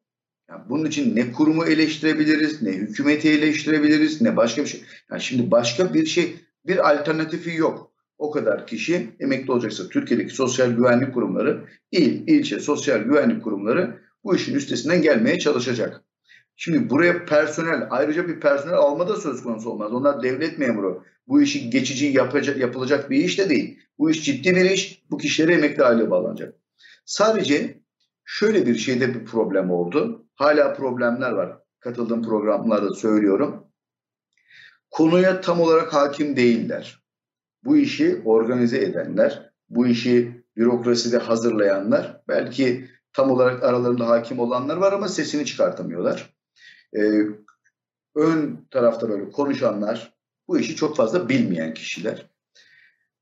Yani 0.50 0.62
bunun 0.70 0.86
için 0.86 1.16
ne 1.16 1.32
kurumu 1.32 1.66
eleştirebiliriz, 1.66 2.62
ne 2.62 2.72
hükümeti 2.72 3.30
eleştirebiliriz, 3.30 4.22
ne 4.22 4.38
başka 4.38 4.62
bir 4.62 4.68
şey. 4.68 4.84
Yani 5.12 5.22
şimdi 5.22 5.51
başka 5.51 5.94
bir 5.94 6.06
şey, 6.06 6.36
bir 6.68 6.92
alternatifi 6.92 7.56
yok. 7.56 7.92
O 8.18 8.32
kadar 8.32 8.68
kişi 8.68 9.10
emekli 9.20 9.52
olacaksa 9.52 9.90
Türkiye'deki 9.90 10.36
sosyal 10.36 10.72
güvenlik 10.72 11.14
kurumları, 11.14 11.66
il, 11.92 12.28
ilçe 12.28 12.60
sosyal 12.60 13.00
güvenlik 13.00 13.44
kurumları 13.44 14.02
bu 14.24 14.36
işin 14.36 14.56
üstesinden 14.56 15.02
gelmeye 15.02 15.40
çalışacak. 15.40 16.04
Şimdi 16.56 16.90
buraya 16.90 17.26
personel, 17.26 17.88
ayrıca 17.90 18.28
bir 18.28 18.40
personel 18.40 18.76
alma 18.76 19.08
da 19.08 19.16
söz 19.16 19.44
konusu 19.44 19.70
olmaz. 19.70 19.94
Onlar 19.94 20.24
devlet 20.24 20.60
memuru. 20.60 21.04
Bu 21.28 21.42
işi 21.42 21.70
geçici 21.70 22.06
yapacak, 22.06 22.58
yapılacak 22.58 23.10
bir 23.10 23.18
iş 23.18 23.40
de 23.40 23.50
değil. 23.50 23.80
Bu 24.00 24.12
iş 24.12 24.26
ciddi 24.26 24.56
bir 24.56 24.72
iş. 24.72 25.04
Bu 25.12 25.18
kişilere 25.18 25.54
emekli 25.54 25.84
aile 25.84 26.10
bağlanacak. 26.10 26.56
Sadece 27.06 27.82
şöyle 28.26 28.66
bir 28.66 28.76
şeyde 28.76 29.14
bir 29.14 29.26
problem 29.26 29.72
oldu. 29.72 30.26
Hala 30.36 30.74
problemler 30.74 31.32
var. 31.32 31.58
Katıldığım 31.80 32.24
programlarda 32.24 32.94
söylüyorum. 32.94 33.67
Konuya 34.98 35.42
tam 35.42 35.62
olarak 35.62 35.94
hakim 35.94 36.36
değiller. 36.36 37.04
Bu 37.63 37.77
işi 37.77 38.22
organize 38.25 38.77
edenler, 38.77 39.51
bu 39.70 39.88
işi 39.88 40.44
bürokraside 40.56 41.18
hazırlayanlar, 41.18 42.22
belki 42.27 42.89
tam 43.13 43.32
olarak 43.32 43.63
aralarında 43.63 44.08
hakim 44.08 44.39
olanlar 44.39 44.77
var 44.77 44.94
ama 44.94 45.08
sesini 45.08 45.46
çıkartamıyorlar 45.46 46.34
e, 46.98 47.01
ön 48.16 48.68
tarafta 48.72 49.10
böyle 49.10 49.32
konuşanlar 49.32 50.13
bu 50.48 50.60
işi 50.60 50.75
çok 50.75 50.98
fazla 50.98 51.30
bilmeyen 51.30 51.74
kişiler. 51.74 52.30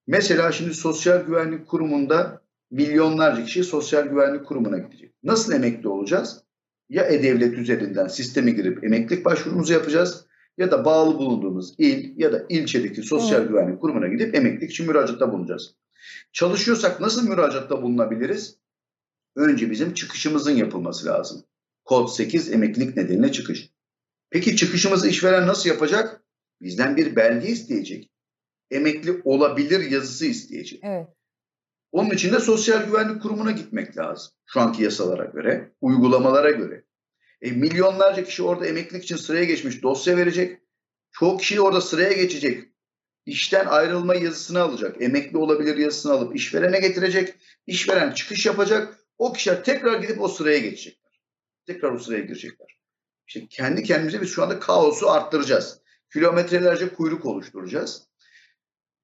Mesela 0.07 0.51
şimdi 0.51 0.73
Sosyal 0.73 1.21
Güvenlik 1.21 1.67
Kurumu'nda 1.67 2.41
milyonlarca 2.71 3.45
kişi 3.45 3.63
Sosyal 3.63 4.05
Güvenlik 4.05 4.45
Kurumu'na 4.45 4.77
gidecek. 4.77 5.13
Nasıl 5.23 5.53
emekli 5.53 5.87
olacağız? 5.87 6.43
Ya 6.89 7.03
E-Devlet 7.03 7.57
üzerinden 7.57 8.07
sisteme 8.07 8.51
girip 8.51 8.83
emeklilik 8.83 9.25
başvurumuzu 9.25 9.73
yapacağız 9.73 10.25
ya 10.57 10.71
da 10.71 10.85
bağlı 10.85 11.17
bulunduğumuz 11.17 11.73
il 11.77 12.19
ya 12.19 12.33
da 12.33 12.45
ilçedeki 12.49 13.01
Sosyal 13.03 13.39
evet. 13.41 13.49
Güvenlik 13.49 13.81
Kurumu'na 13.81 14.07
gidip 14.07 14.35
emeklilik 14.35 14.71
için 14.71 14.87
müracaatta 14.87 15.31
bulunacağız. 15.31 15.75
Çalışıyorsak 16.33 17.01
nasıl 17.01 17.29
müracaatta 17.29 17.81
bulunabiliriz? 17.81 18.57
Önce 19.35 19.71
bizim 19.71 19.93
çıkışımızın 19.93 20.51
yapılması 20.51 21.05
lazım. 21.05 21.43
Kod 21.85 22.07
8 22.07 22.51
emeklilik 22.51 22.97
nedeniyle 22.97 23.31
çıkış. 23.31 23.69
Peki 24.29 24.55
çıkışımızı 24.55 25.09
işveren 25.09 25.47
nasıl 25.47 25.69
yapacak? 25.69 26.23
Bizden 26.61 26.97
bir 26.97 27.15
belge 27.15 27.47
isteyecek. 27.47 28.11
Emekli 28.71 29.21
olabilir 29.23 29.91
yazısı 29.91 30.25
isteyecek. 30.25 30.79
Evet. 30.83 31.07
Onun 31.91 32.09
için 32.09 32.33
de 32.33 32.39
Sosyal 32.39 32.85
Güvenlik 32.85 33.21
Kurumu'na 33.21 33.51
gitmek 33.51 33.97
lazım. 33.97 34.33
Şu 34.45 34.61
anki 34.61 34.83
yasalara 34.83 35.25
göre, 35.25 35.71
uygulamalara 35.81 36.51
göre. 36.51 36.84
E, 37.41 37.51
milyonlarca 37.51 38.23
kişi 38.23 38.43
orada 38.43 38.67
emeklilik 38.67 39.03
için 39.03 39.15
sıraya 39.15 39.43
geçmiş 39.43 39.83
dosya 39.83 40.17
verecek. 40.17 40.59
Çoğu 41.11 41.37
kişi 41.37 41.61
orada 41.61 41.81
sıraya 41.81 42.13
geçecek. 42.13 42.63
İşten 43.25 43.65
ayrılma 43.65 44.15
yazısını 44.15 44.61
alacak. 44.61 45.01
Emekli 45.01 45.37
olabilir 45.37 45.77
yazısını 45.77 46.13
alıp 46.13 46.35
işverene 46.35 46.79
getirecek. 46.79 47.33
İşveren 47.67 48.11
çıkış 48.11 48.45
yapacak. 48.45 48.99
O 49.17 49.33
kişiler 49.33 49.63
tekrar 49.63 50.01
gidip 50.01 50.21
o 50.21 50.27
sıraya 50.27 50.57
geçecek 50.57 51.05
tekrar 51.65 51.91
o 51.91 51.99
sıraya 51.99 52.21
girecekler. 52.21 52.67
İşte 53.27 53.47
kendi 53.49 53.83
kendimize 53.83 54.21
biz 54.21 54.29
şu 54.29 54.43
anda 54.43 54.59
kaosu 54.59 55.09
arttıracağız. 55.09 55.81
Kilometrelerce 56.13 56.89
kuyruk 56.89 57.25
oluşturacağız. 57.25 58.07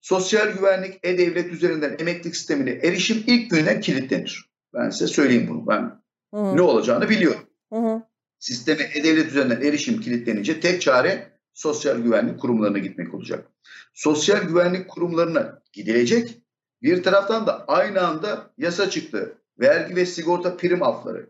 Sosyal 0.02 0.52
güvenlik 0.52 1.00
e-devlet 1.04 1.52
üzerinden 1.54 1.96
emeklilik 2.00 2.36
sistemine 2.36 2.70
erişim 2.72 3.24
ilk 3.28 3.52
günden 3.52 3.82
kilitlenir. 3.82 4.52
Ben 4.74 4.90
size 4.90 5.08
söyleyeyim 5.08 5.48
bunu. 5.50 5.68
Ben 5.68 6.02
Hı-hı. 6.34 6.56
ne 6.58 6.62
olacağını 6.62 7.10
biliyorum. 7.10 7.50
Sisteme 8.42 8.84
e-devlet 8.94 9.28
üzerinden 9.28 9.62
erişim 9.62 10.02
kilitlenince 10.02 10.60
tek 10.60 10.82
çare 10.82 11.32
sosyal 11.54 11.98
güvenlik 11.98 12.40
kurumlarına 12.40 12.78
gitmek 12.78 13.14
olacak. 13.14 13.48
Sosyal 13.94 14.42
güvenlik 14.44 14.88
kurumlarına 14.88 15.62
gidilecek. 15.74 16.38
Bir 16.82 17.04
taraftan 17.04 17.48
da 17.48 17.66
aynı 17.68 18.08
anda 18.08 18.52
yasa 18.58 18.90
çıktı. 18.90 19.38
Vergi 19.60 19.96
ve 19.96 20.06
sigorta 20.06 20.58
prim 20.58 20.84
afları. 20.84 21.30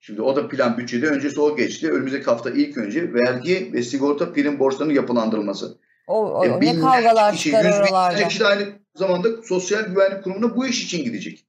Şimdi 0.00 0.22
o 0.22 0.36
da 0.36 0.48
plan 0.48 0.78
bütçede 0.78 1.06
öncesi 1.06 1.40
o 1.40 1.56
geçti. 1.56 1.92
Önümüzdeki 1.92 2.24
hafta 2.24 2.50
ilk 2.50 2.78
önce 2.78 3.14
vergi 3.14 3.70
ve 3.72 3.82
sigorta 3.82 4.32
prim 4.32 4.58
borçlarının 4.58 4.94
yapılandırılması. 4.94 5.78
O, 6.06 6.40
o 6.40 6.44
e, 6.44 6.60
ne 6.60 6.80
kavgalar 6.80 7.34
kişi, 7.34 7.44
çıkar 7.44 7.80
oralarda. 7.80 8.28
kişi 8.28 8.40
de 8.40 8.46
aynı 8.46 8.64
zamanda 8.94 9.42
sosyal 9.42 9.86
güvenlik 9.86 10.24
kurumuna 10.24 10.56
bu 10.56 10.66
iş 10.66 10.84
için 10.84 11.04
gidecek. 11.04 11.47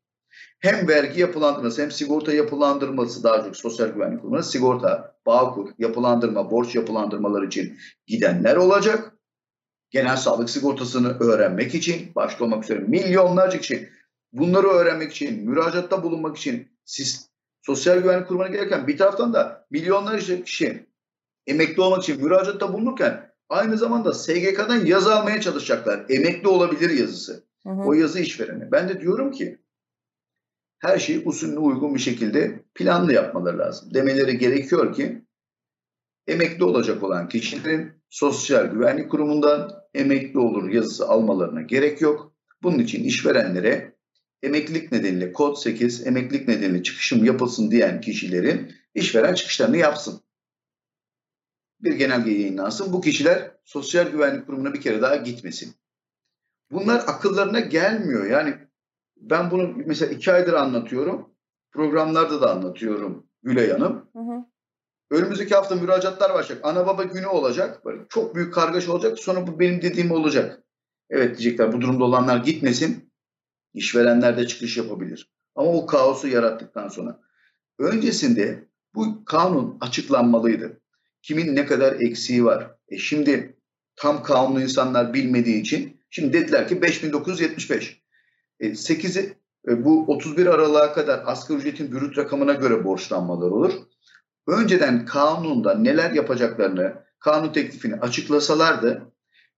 Hem 0.60 0.88
vergi 0.88 1.22
yapılandırması 1.22 1.82
hem 1.82 1.92
sigorta 1.92 2.34
yapılandırması 2.34 3.24
daha 3.24 3.44
çok 3.44 3.58
sosyal 3.58 3.88
güvenlik 3.88 4.22
kurumuna 4.22 4.44
sigorta, 4.44 5.16
bağkur, 5.26 5.70
yapılandırma, 5.78 6.52
borç 6.52 6.76
yapılandırmaları 6.76 7.46
için 7.46 7.78
gidenler 8.08 8.56
olacak. 8.56 9.14
Genel 9.92 10.18
sağlık 10.18 10.50
sigortasını 10.50 11.20
öğrenmek 11.20 11.76
için 11.76 12.12
başta 12.16 12.44
olmak 12.44 12.64
üzere 12.64 12.80
milyonlarca 12.80 13.60
kişi 13.60 13.90
Bunları 14.34 14.68
öğrenmek 14.68 15.12
için, 15.12 15.50
müracaatta 15.50 16.04
bulunmak 16.04 16.38
için 16.38 16.68
siz 16.86 17.30
sosyal 17.62 18.00
güvenlik 18.00 18.28
kurumuna 18.28 18.48
gelirken 18.48 18.88
bir 18.88 18.98
taraftan 18.98 19.34
da 19.34 19.68
milyonlarca 19.72 20.44
kişi 20.44 20.88
emekli 21.48 21.82
olmak 21.82 22.04
için 22.04 22.24
müracaatta 22.24 22.74
bulunurken 22.74 23.34
aynı 23.50 23.78
zamanda 23.78 24.14
SGK'dan 24.14 24.86
yazı 24.86 25.16
almaya 25.16 25.42
çalışacaklar. 25.42 26.06
Emekli 26.10 26.48
olabilir 26.48 26.90
yazısı. 26.90 27.44
Hı 27.64 27.70
hı. 27.70 27.82
O 27.86 27.94
yazı 27.94 28.20
işverene. 28.20 28.72
Ben 28.72 28.90
de 28.90 29.02
diyorum 29.02 29.32
ki 29.32 29.60
her 30.80 31.00
şeyi 31.00 31.20
usulüne 31.26 31.60
uygun 31.60 31.96
bir 31.96 32.00
şekilde 32.00 32.64
planlı 32.76 33.14
yapmaları 33.14 33.58
lazım. 33.58 33.94
Demeleri 33.94 34.38
gerekiyor 34.38 34.94
ki 34.96 35.26
emekli 36.28 36.64
olacak 36.64 37.04
olan 37.04 37.30
kişilerin 37.30 37.92
sosyal 38.10 38.66
güvenlik 38.66 39.12
kurumundan 39.12 39.72
emekli 39.94 40.40
olur 40.40 40.70
yazısı 40.70 41.08
almalarına 41.08 41.62
gerek 41.62 42.02
yok. 42.02 42.34
Bunun 42.64 42.80
için 42.80 43.04
işverenlere 43.04 43.96
emeklilik 44.44 44.92
nedeniyle 44.92 45.32
kod 45.34 45.56
8 45.56 46.08
emeklilik 46.08 46.48
nedeniyle 46.48 46.84
çıkışım 46.84 47.26
yapılsın 47.26 47.72
diyen 47.72 48.02
kişilerin 48.02 48.72
işveren 48.96 49.34
çıkışlarını 49.34 49.78
yapsın. 49.78 50.22
Bir 51.82 51.94
genelge 51.94 52.32
yayınlansın. 52.32 52.94
Bu 52.94 53.02
kişiler 53.02 53.52
sosyal 53.64 54.10
güvenlik 54.12 54.46
kurumuna 54.46 54.74
bir 54.74 54.82
kere 54.82 55.02
daha 55.02 55.16
gitmesin. 55.16 55.76
Bunlar 56.72 57.00
akıllarına 57.08 57.60
gelmiyor. 57.60 58.26
Yani 58.26 58.69
ben 59.22 59.52
bunu 59.52 59.74
mesela 59.86 60.12
iki 60.12 60.34
aydır 60.34 60.54
anlatıyorum. 60.54 61.30
Programlarda 61.72 62.42
da 62.42 62.52
anlatıyorum 62.52 63.28
Gülay 63.44 63.72
Hanım. 63.72 64.10
Hı 64.14 64.20
hı. 64.20 64.46
Önümüzdeki 65.12 65.56
hafta 65.56 65.76
müracaatlar 65.76 66.34
başlayacak. 66.34 66.66
Ana 66.66 66.88
baba 66.88 67.04
günü 67.04 67.26
olacak. 67.26 67.86
Böyle 67.86 68.02
çok 68.10 68.36
büyük 68.36 68.54
kargaşa 68.54 68.92
olacak. 68.92 69.20
Sonra 69.20 69.48
bu 69.48 69.60
benim 69.60 69.82
dediğim 69.82 70.12
olacak. 70.12 70.64
Evet 71.10 71.38
diyecekler 71.38 71.74
bu 71.74 71.82
durumda 71.82 72.04
olanlar 72.04 72.38
gitmesin. 72.38 73.12
İşverenler 73.74 74.38
de 74.38 74.48
çıkış 74.48 74.78
yapabilir. 74.78 75.30
Ama 75.56 75.72
o 75.72 75.86
kaosu 75.86 76.28
yarattıktan 76.28 76.88
sonra. 76.88 77.20
Öncesinde 77.80 78.70
bu 78.96 79.26
kanun 79.26 79.78
açıklanmalıydı. 79.82 80.82
Kimin 81.22 81.56
ne 81.56 81.66
kadar 81.66 81.94
eksiği 81.94 82.46
var. 82.46 82.76
E 82.90 82.98
şimdi 82.98 83.58
tam 83.96 84.24
kanunu 84.24 84.62
insanlar 84.62 85.14
bilmediği 85.14 85.62
için 85.62 86.02
şimdi 86.10 86.34
dediler 86.34 86.68
ki 86.68 86.82
5975. 86.82 88.02
E 88.60 88.68
8'i 88.68 89.34
e, 89.68 89.86
bu 89.86 90.06
31 90.08 90.46
Aralık'a 90.46 90.94
kadar 90.94 91.24
asgari 91.26 91.58
ücretin 91.60 91.92
bürüt 91.92 92.18
rakamına 92.18 92.54
göre 92.54 92.84
borçlanmalar 92.84 93.52
olur 93.52 93.74
önceden 94.48 95.06
kanunda 95.06 95.76
neler 95.76 96.12
yapacaklarını, 96.12 97.04
kanun 97.20 97.54
teklifini 97.54 97.96
açıklasalardı 97.96 99.12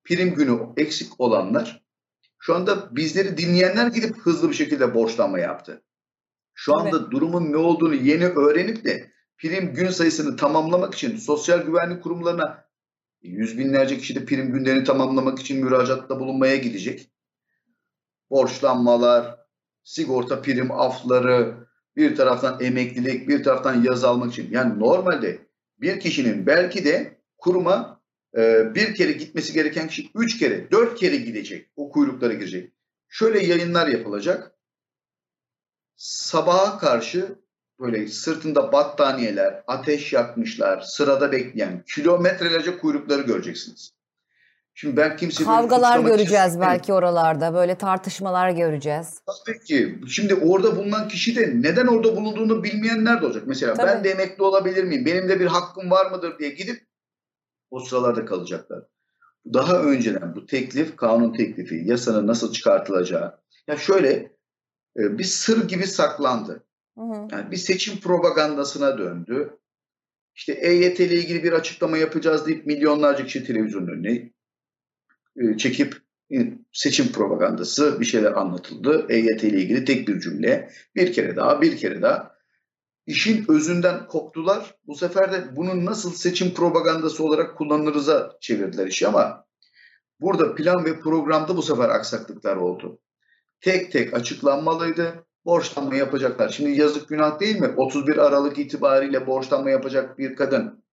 prim 0.03 0.36
günü 0.36 0.60
eksik 0.77 1.20
olanlar 1.20 1.81
şu 2.41 2.55
anda 2.55 2.96
bizleri 2.96 3.38
dinleyenler 3.38 3.88
gidip 3.88 4.17
hızlı 4.17 4.50
bir 4.50 4.53
şekilde 4.53 4.93
borçlanma 4.93 5.39
yaptı. 5.39 5.84
Şu 6.53 6.75
anda 6.75 6.98
evet. 6.98 7.12
durumun 7.12 7.51
ne 7.51 7.58
olduğunu 7.58 7.96
yeni 7.96 8.25
öğrenip 8.25 8.86
de 8.86 9.12
prim 9.38 9.74
gün 9.74 9.89
sayısını 9.89 10.36
tamamlamak 10.36 10.93
için 10.93 11.17
sosyal 11.17 11.62
güvenlik 11.62 12.03
kurumlarına 12.03 12.65
yüz 13.22 13.58
binlerce 13.58 13.98
kişi 13.98 14.15
de 14.15 14.25
prim 14.25 14.51
günlerini 14.51 14.84
tamamlamak 14.84 15.39
için 15.39 15.63
müracaatta 15.63 16.20
bulunmaya 16.20 16.55
gidecek. 16.55 17.12
Borçlanmalar, 18.31 19.35
sigorta 19.83 20.41
prim 20.41 20.71
afları, 20.71 21.67
bir 21.95 22.15
taraftan 22.15 22.57
emeklilik, 22.61 23.27
bir 23.27 23.43
taraftan 23.43 23.83
yaz 23.83 24.03
almak 24.03 24.31
için. 24.31 24.51
Yani 24.51 24.79
normalde 24.79 25.39
bir 25.81 26.00
kişinin 26.00 26.45
belki 26.45 26.85
de 26.85 27.17
kuruma 27.38 28.01
e, 28.38 28.75
bir 28.75 28.95
kere 28.95 29.11
gitmesi 29.11 29.53
gereken 29.53 29.88
kişi 29.88 30.11
üç 30.15 30.39
kere, 30.39 30.71
dört 30.71 31.00
kere 31.00 31.15
gidecek. 31.15 31.69
O 31.75 31.91
kuyruklara 31.91 32.33
girecek. 32.33 32.73
Şöyle 33.09 33.45
yayınlar 33.45 33.88
yapılacak. 33.88 34.51
Sabaha 35.95 36.77
karşı 36.79 37.35
böyle 37.79 38.07
sırtında 38.07 38.71
battaniyeler, 38.71 39.63
ateş 39.67 40.13
yakmışlar, 40.13 40.82
sırada 40.82 41.32
bekleyen 41.32 41.84
kilometrelerce 41.88 42.77
kuyrukları 42.77 43.21
göreceksiniz. 43.21 43.93
Şimdi 44.73 44.97
ben 44.97 45.17
kimse 45.17 45.43
Kavgalar 45.43 45.99
göreceğiz 45.99 46.60
belki 46.60 46.93
oralarda. 46.93 47.53
Böyle 47.53 47.75
tartışmalar 47.75 48.49
göreceğiz. 48.49 49.21
Tabii 49.45 49.60
ki. 49.60 49.99
Şimdi 50.07 50.36
orada 50.36 50.75
bulunan 50.75 51.07
kişi 51.07 51.36
de 51.36 51.53
neden 51.55 51.88
orada 51.88 52.15
bulunduğunu 52.15 52.63
bilmeyenler 52.63 53.21
de 53.21 53.25
olacak. 53.25 53.43
Mesela 53.47 53.73
Tabii. 53.73 53.88
ben 53.88 54.03
de 54.03 54.10
emekli 54.10 54.43
olabilir 54.43 54.84
miyim? 54.84 55.05
Benim 55.05 55.29
de 55.29 55.39
bir 55.39 55.45
hakkım 55.45 55.91
var 55.91 56.12
mıdır 56.12 56.39
diye 56.39 56.49
gidip 56.49 56.88
o 57.71 57.79
sıralarda 57.79 58.25
kalacaklar. 58.25 58.84
Daha 59.53 59.81
önceden 59.84 60.36
bu 60.36 60.45
teklif, 60.45 60.95
kanun 60.95 61.34
teklifi, 61.34 61.81
yasanın 61.86 62.27
nasıl 62.27 62.53
çıkartılacağı. 62.53 63.39
Ya 63.67 63.77
şöyle 63.77 64.10
e, 64.97 65.17
bir 65.17 65.23
sır 65.23 65.67
gibi 65.67 65.88
saklandı. 65.88 66.63
Hı 66.97 67.01
hı. 67.01 67.27
Yani 67.31 67.51
bir 67.51 67.57
seçim 67.57 67.99
propagandasına 67.99 68.97
döndü. 68.97 69.57
İşte 70.36 70.53
EYT 70.53 70.99
ile 70.99 71.15
ilgili 71.15 71.43
bir 71.43 71.51
açıklama 71.51 71.97
yapacağız 71.97 72.47
deyip 72.47 72.65
milyonlarca 72.65 73.25
kişi 73.25 73.43
televizyonun 73.43 73.88
önüne 73.88 74.31
e, 75.36 75.58
çekip 75.58 76.02
e, 76.34 76.54
seçim 76.72 77.12
propagandası 77.12 78.00
bir 78.00 78.06
şeyler 78.06 78.32
anlatıldı. 78.32 79.06
EYT 79.10 79.44
ile 79.44 79.62
ilgili 79.62 79.86
tek 79.86 80.08
bir 80.08 80.20
cümle. 80.20 80.72
Bir 80.96 81.13
kere 81.13 81.36
daha, 81.36 81.62
bir 81.62 81.78
kere 81.78 82.02
daha. 82.02 82.32
İşin 83.06 83.46
özünden 83.48 84.08
koptular. 84.08 84.76
Bu 84.88 84.96
sefer 84.96 85.32
de 85.32 85.56
bunun 85.56 85.86
nasıl 85.86 86.13
seçim 86.13 86.54
propagandası 86.54 87.24
olarak 87.24 87.58
kullanılırıza 87.58 88.38
çevirdiler 88.41 88.88
işi 88.88 89.08
ama 89.08 89.46
burada 90.20 90.56
plan 90.56 90.86
ve 90.86 91.00
programda 91.00 91.58
bu 91.58 91.62
sefer 91.62 91.89
aksaklıklar 91.89 92.56
oldu. 92.56 93.00
Tek 93.60 93.91
tek 93.91 94.13
açıklanmalıydı. 94.13 95.26
Borçlanma 95.46 95.96
yapacaklar. 95.96 96.50
Şimdi 96.50 96.80
yazık 96.80 97.10
günah 97.10 97.39
değil 97.39 97.60
mi? 97.60 97.74
31 97.78 98.17
Aralık 98.17 98.60
itibariyle 98.60 99.28
borçlanma 99.28 99.70
yapacak 99.70 100.17
bir 100.17 100.36
kadın 100.36 100.84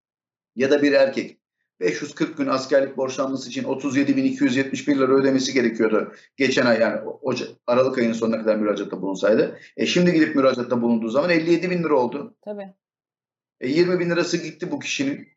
ya 0.56 0.70
da 0.70 0.82
bir 0.82 0.92
erkek 0.92 1.37
540 1.80 2.36
gün 2.36 2.46
askerlik 2.46 2.96
borçlanması 2.96 3.48
için 3.48 3.64
37.271 3.64 4.98
lira 4.98 5.12
ödemesi 5.12 5.52
gerekiyordu. 5.52 6.12
Geçen 6.36 6.66
ay 6.66 6.80
yani 6.80 7.00
Oca, 7.00 7.46
Aralık 7.66 7.98
ayının 7.98 8.12
sonuna 8.12 8.38
kadar 8.38 8.56
müracaatta 8.56 9.02
bulunsaydı. 9.02 9.58
E 9.76 9.86
şimdi 9.86 10.12
gidip 10.12 10.36
müracaatta 10.36 10.82
bulunduğu 10.82 11.08
zaman 11.08 11.30
57 11.30 11.70
bin 11.70 11.82
lira 11.82 11.94
oldu. 11.94 12.34
Tabii. 12.44 12.74
E 13.60 13.68
20 13.68 14.00
bin 14.00 14.10
lirası 14.10 14.36
gitti 14.36 14.70
bu 14.70 14.78
kişinin. 14.78 15.28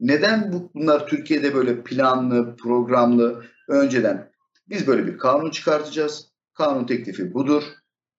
Neden 0.00 0.52
bu, 0.52 0.70
bunlar 0.74 1.06
Türkiye'de 1.06 1.54
böyle 1.54 1.82
planlı, 1.82 2.56
programlı, 2.56 3.44
önceden 3.68 4.30
biz 4.68 4.86
böyle 4.86 5.06
bir 5.06 5.18
kanun 5.18 5.50
çıkartacağız. 5.50 6.28
Kanun 6.54 6.86
teklifi 6.86 7.34
budur. 7.34 7.62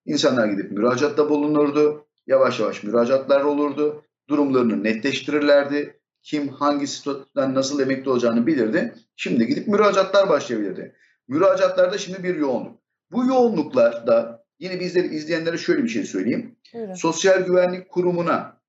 İnsanlar 0.06 0.48
gidip 0.48 0.72
müracaatta 0.72 1.30
bulunurdu. 1.30 2.08
Yavaş 2.28 2.60
yavaş 2.60 2.84
müracaatlar 2.84 3.42
olurdu. 3.42 4.04
Durumlarını 4.30 4.84
netleştirirlerdi 4.84 5.97
kim 6.28 6.50
hangi 6.50 6.88
statüden 6.88 7.56
nasıl 7.56 7.80
emekli 7.80 8.10
olacağını 8.10 8.48
bilirdi. 8.48 8.94
Şimdi 9.16 9.48
gidip 9.48 9.68
müracaatlar 9.68 10.30
başlayabilirdi. 10.30 10.96
Müracaatlarda 11.28 11.98
şimdi 11.98 12.24
bir 12.24 12.36
yoğunluk. 12.36 12.80
Bu 13.12 13.26
yoğunluklarda 13.26 14.46
yine 14.60 14.80
bizleri 14.80 15.08
izleyenlere 15.08 15.58
şöyle 15.58 15.84
bir 15.84 15.90
şey 15.90 16.04
söyleyeyim. 16.04 16.56
Buyurun. 16.74 16.94
Sosyal 16.94 17.46
Güvenlik 17.46 17.90
Kurumu'na 17.90 18.62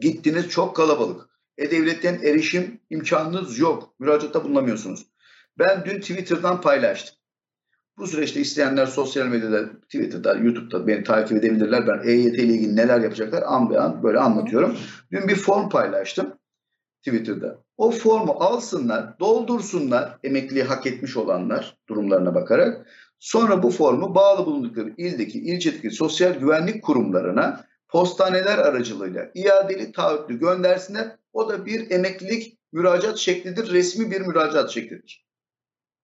gittiniz 0.00 0.48
çok 0.48 0.76
kalabalık. 0.76 1.28
E-Devlet'ten 1.58 2.14
erişim 2.22 2.80
imkanınız 2.90 3.58
yok. 3.58 3.94
Müracaatta 3.98 4.44
bulunamıyorsunuz. 4.44 5.06
Ben 5.58 5.84
dün 5.84 6.00
Twitter'dan 6.00 6.60
paylaştım. 6.60 7.16
Bu 7.98 8.06
süreçte 8.06 8.40
isteyenler 8.40 8.86
sosyal 8.86 9.26
medyada, 9.26 9.80
Twitter'da, 9.80 10.34
YouTube'da 10.34 10.86
beni 10.86 11.04
takip 11.04 11.38
edebilirler. 11.38 11.86
Ben 11.86 12.08
EYT 12.08 12.34
ile 12.34 12.52
ilgili 12.52 12.76
neler 12.76 13.00
yapacaklar 13.00 13.42
an 13.46 13.70
be 13.70 13.80
an 13.80 14.02
böyle 14.02 14.18
anlatıyorum. 14.18 14.76
Dün 15.12 15.28
bir 15.28 15.36
form 15.36 15.68
paylaştım. 15.68 16.39
Twitter'da. 17.02 17.58
O 17.76 17.90
formu 17.90 18.32
alsınlar, 18.32 19.18
doldursunlar 19.20 20.18
emekliliği 20.24 20.64
hak 20.64 20.86
etmiş 20.86 21.16
olanlar 21.16 21.76
durumlarına 21.88 22.34
bakarak. 22.34 22.86
Sonra 23.18 23.62
bu 23.62 23.70
formu 23.70 24.14
bağlı 24.14 24.46
bulundukları 24.46 24.94
ildeki, 24.96 25.40
ilçedeki 25.40 25.90
sosyal 25.90 26.34
güvenlik 26.34 26.84
kurumlarına 26.84 27.64
postaneler 27.88 28.58
aracılığıyla 28.58 29.30
iadeli 29.34 29.92
taahhütlü 29.92 30.38
göndersinler. 30.38 31.16
O 31.32 31.48
da 31.48 31.66
bir 31.66 31.90
emeklilik 31.90 32.58
müracaat 32.72 33.18
şeklidir, 33.18 33.72
resmi 33.72 34.10
bir 34.10 34.20
müracaat 34.20 34.70
şeklidir. 34.70 35.26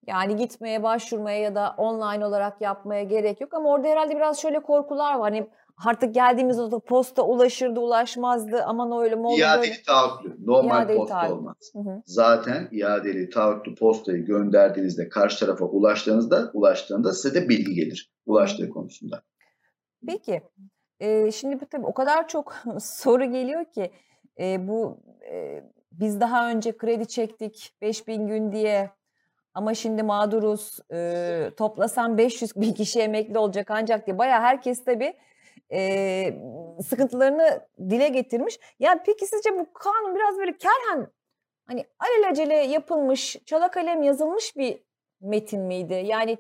Yani 0.07 0.37
gitmeye, 0.37 0.83
başvurmaya 0.83 1.41
ya 1.41 1.55
da 1.55 1.75
online 1.77 2.27
olarak 2.27 2.61
yapmaya 2.61 3.03
gerek 3.03 3.41
yok 3.41 3.55
ama 3.55 3.69
orada 3.69 3.89
herhalde 3.89 4.17
biraz 4.17 4.43
şöyle 4.43 4.61
korkular 4.61 5.15
var. 5.15 5.21
Hani 5.21 5.51
artık 5.85 6.15
geldiğimiz 6.15 6.59
nokta 6.59 6.79
posta 6.79 7.23
ulaşırdı 7.23 7.81
ulaşmazdı 7.81 8.63
aman 8.65 9.03
öyle 9.05 9.15
mi 9.15 9.27
oldu 9.27 9.39
İadeli 9.41 9.71
böyle. 9.71 9.83
taahhütlü 9.83 10.47
normal 10.47 10.83
iadeli 10.83 10.97
posta 10.97 11.15
taahhütlü. 11.15 11.35
olmaz. 11.35 11.57
Hı 11.73 11.79
hı. 11.79 12.03
Zaten 12.07 12.69
iadeli 12.73 13.31
taahhütlü 13.31 13.75
postayı 13.75 14.25
gönderdiğinizde 14.25 15.09
karşı 15.09 15.47
tarafa 15.47 15.65
ulaştığınızda 15.65 16.51
ulaştığında 16.55 17.13
size 17.13 17.35
de 17.35 17.49
bilgi 17.49 17.75
gelir 17.75 18.13
ulaştığı 18.27 18.71
konusunda. 18.71 19.23
Peki 20.07 20.43
e, 21.01 21.33
şimdi 21.33 21.61
bu 21.61 21.67
tabii 21.67 21.87
o 21.87 21.95
kadar 21.95 22.29
çok 22.29 22.55
soru 22.81 23.25
geliyor 23.25 23.65
ki 23.65 23.91
e, 24.41 24.69
bu 24.69 25.01
e, 25.33 25.63
biz 25.93 26.21
daha 26.21 26.51
önce 26.51 26.77
kredi 26.77 27.09
çektik 27.09 27.73
5000 27.83 28.27
gün 28.27 28.53
diye 28.53 28.91
ama 29.55 29.75
şimdi 29.75 30.03
mağduruz 30.03 30.79
e, 30.93 31.51
toplasan 31.57 32.19
500 32.19 32.57
bin 32.57 32.73
kişi 32.73 33.01
emekli 33.01 33.39
olacak 33.39 33.71
ancak 33.71 34.07
diye 34.07 34.19
baya 34.19 34.43
herkes 34.43 34.85
tabii 34.85 35.15
e, 35.73 36.35
sıkıntılarını 36.89 37.67
dile 37.91 38.09
getirmiş. 38.09 38.59
Yani 38.79 39.01
peki 39.07 39.27
sizce 39.27 39.51
bu 39.53 39.73
kanun 39.73 40.15
biraz 40.15 40.39
böyle 40.39 40.57
kerhen 40.59 41.09
hani 41.67 41.85
alelacele 41.99 42.55
yapılmış, 42.55 43.37
çala 43.47 43.71
kalem 43.71 44.03
yazılmış 44.03 44.57
bir 44.57 44.83
metin 45.21 45.61
miydi? 45.61 46.03
Yani 46.07 46.39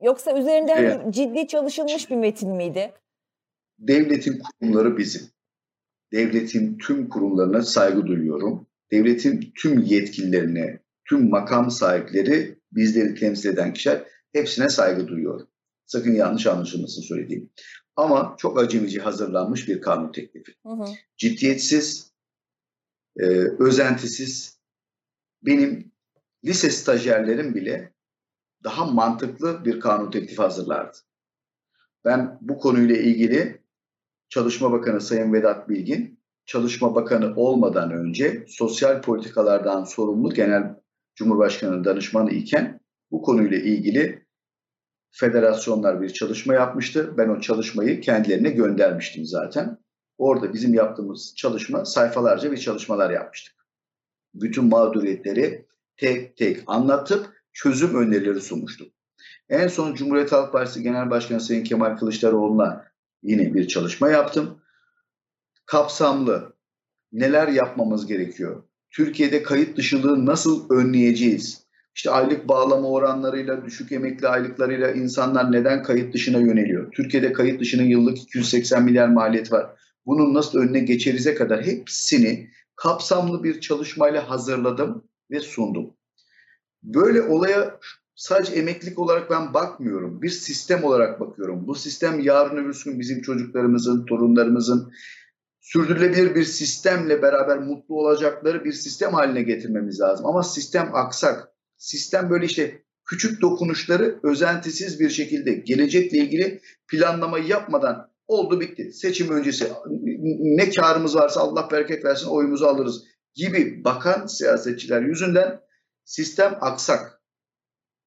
yoksa 0.00 0.38
üzerinde 0.38 0.72
evet. 0.72 1.00
hani 1.00 1.12
ciddi 1.12 1.46
çalışılmış 1.46 2.10
bir 2.10 2.16
metin 2.16 2.50
miydi? 2.50 2.92
Devletin 3.78 4.38
kurumları 4.38 4.98
bizim. 4.98 5.22
Devletin 6.12 6.78
tüm 6.78 7.08
kurumlarına 7.08 7.62
saygı 7.62 8.06
duyuyorum. 8.06 8.66
Devletin 8.90 9.52
tüm 9.56 9.82
yetkililerine, 9.82 10.80
tüm 11.08 11.30
makam 11.30 11.70
sahipleri 11.70 12.58
bizleri 12.72 13.14
temsil 13.14 13.48
eden 13.48 13.72
kişiler 13.72 14.02
hepsine 14.32 14.68
saygı 14.68 15.08
duyuyorum. 15.08 15.48
Sakın 15.86 16.14
yanlış 16.14 16.46
anlaşılmasın 16.46 17.02
söylediğim. 17.02 17.50
Ama 17.98 18.34
çok 18.38 18.58
acemici 18.58 19.00
hazırlanmış 19.00 19.68
bir 19.68 19.80
kanun 19.80 20.12
teklifi. 20.12 20.54
Hı 20.66 20.72
hı. 20.72 20.84
Ciddiyetsiz, 21.16 22.12
e, 23.16 23.24
özentisiz. 23.58 24.58
Benim 25.42 25.92
lise 26.44 26.70
stajyerlerim 26.70 27.54
bile 27.54 27.92
daha 28.64 28.84
mantıklı 28.84 29.64
bir 29.64 29.80
kanun 29.80 30.10
teklifi 30.10 30.42
hazırlardı. 30.42 30.96
Ben 32.04 32.38
bu 32.40 32.58
konuyla 32.58 32.96
ilgili 32.96 33.62
Çalışma 34.28 34.72
Bakanı 34.72 35.00
Sayın 35.00 35.32
Vedat 35.32 35.68
Bilgin, 35.68 36.20
Çalışma 36.46 36.94
Bakanı 36.94 37.36
olmadan 37.36 37.90
önce 37.90 38.44
sosyal 38.48 39.02
politikalardan 39.02 39.84
sorumlu 39.84 40.34
Genel 40.34 40.74
Cumhurbaşkanı 41.14 41.84
danışmanı 41.84 42.30
iken 42.30 42.80
bu 43.10 43.22
konuyla 43.22 43.58
ilgili 43.58 44.27
federasyonlar 45.10 46.02
bir 46.02 46.08
çalışma 46.08 46.54
yapmıştı. 46.54 47.14
Ben 47.18 47.28
o 47.28 47.40
çalışmayı 47.40 48.00
kendilerine 48.00 48.50
göndermiştim 48.50 49.24
zaten. 49.24 49.78
Orada 50.18 50.54
bizim 50.54 50.74
yaptığımız 50.74 51.34
çalışma 51.36 51.84
sayfalarca 51.84 52.52
bir 52.52 52.56
çalışmalar 52.56 53.10
yapmıştık. 53.10 53.54
Bütün 54.34 54.64
mağduriyetleri 54.64 55.66
tek 55.96 56.36
tek 56.36 56.62
anlatıp 56.66 57.32
çözüm 57.52 57.94
önerileri 57.94 58.40
sunmuştuk. 58.40 58.92
En 59.48 59.68
son 59.68 59.94
Cumhuriyet 59.94 60.32
Halk 60.32 60.52
Partisi 60.52 60.82
Genel 60.82 61.10
Başkanı 61.10 61.40
Sayın 61.40 61.64
Kemal 61.64 61.96
Kılıçdaroğlu'na 61.96 62.84
yine 63.22 63.54
bir 63.54 63.68
çalışma 63.68 64.08
yaptım. 64.08 64.60
Kapsamlı 65.66 66.52
neler 67.12 67.48
yapmamız 67.48 68.06
gerekiyor? 68.06 68.62
Türkiye'de 68.90 69.42
kayıt 69.42 69.76
dışılığı 69.76 70.26
nasıl 70.26 70.70
önleyeceğiz? 70.70 71.67
İşte 71.98 72.10
aylık 72.10 72.48
bağlama 72.48 72.88
oranlarıyla, 72.88 73.64
düşük 73.64 73.92
emekli 73.92 74.28
aylıklarıyla 74.28 74.90
insanlar 74.90 75.52
neden 75.52 75.82
kayıt 75.82 76.14
dışına 76.14 76.38
yöneliyor? 76.38 76.92
Türkiye'de 76.92 77.32
kayıt 77.32 77.60
dışının 77.60 77.82
yıllık 77.84 78.18
280 78.18 78.84
milyar 78.84 79.08
maliyet 79.08 79.52
var. 79.52 79.66
Bunun 80.06 80.34
nasıl 80.34 80.58
önüne 80.58 80.80
geçerize 80.80 81.34
kadar 81.34 81.66
hepsini 81.66 82.50
kapsamlı 82.76 83.44
bir 83.44 83.60
çalışmayla 83.60 84.30
hazırladım 84.30 85.04
ve 85.30 85.40
sundum. 85.40 85.96
Böyle 86.82 87.22
olaya 87.22 87.78
sadece 88.14 88.52
emeklilik 88.52 88.98
olarak 88.98 89.30
ben 89.30 89.54
bakmıyorum. 89.54 90.22
Bir 90.22 90.30
sistem 90.30 90.84
olarak 90.84 91.20
bakıyorum. 91.20 91.66
Bu 91.66 91.74
sistem 91.74 92.20
yarın 92.20 92.56
öbür 92.56 92.82
gün 92.84 93.00
bizim 93.00 93.22
çocuklarımızın, 93.22 94.06
torunlarımızın 94.06 94.92
sürdürülebilir 95.60 96.34
bir 96.34 96.44
sistemle 96.44 97.22
beraber 97.22 97.58
mutlu 97.58 97.94
olacakları 97.94 98.64
bir 98.64 98.72
sistem 98.72 99.12
haline 99.12 99.42
getirmemiz 99.42 100.00
lazım. 100.00 100.26
Ama 100.26 100.42
sistem 100.42 100.90
aksak. 100.94 101.57
Sistem 101.78 102.30
böyle 102.30 102.46
işte 102.46 102.82
küçük 103.04 103.40
dokunuşları 103.40 104.20
özentisiz 104.22 105.00
bir 105.00 105.10
şekilde 105.10 105.52
gelecekle 105.52 106.18
ilgili 106.18 106.60
planlamayı 106.88 107.46
yapmadan 107.46 108.10
oldu 108.26 108.60
bitti. 108.60 108.92
Seçim 108.92 109.30
öncesi 109.30 109.72
ne 110.40 110.70
karımız 110.70 111.16
varsa 111.16 111.40
Allah 111.40 111.68
bereket 111.72 112.04
versin 112.04 112.28
oyumuzu 112.28 112.66
alırız 112.66 113.04
gibi 113.34 113.84
bakan 113.84 114.26
siyasetçiler 114.26 115.02
yüzünden 115.02 115.60
sistem 116.04 116.58
aksak. 116.60 117.22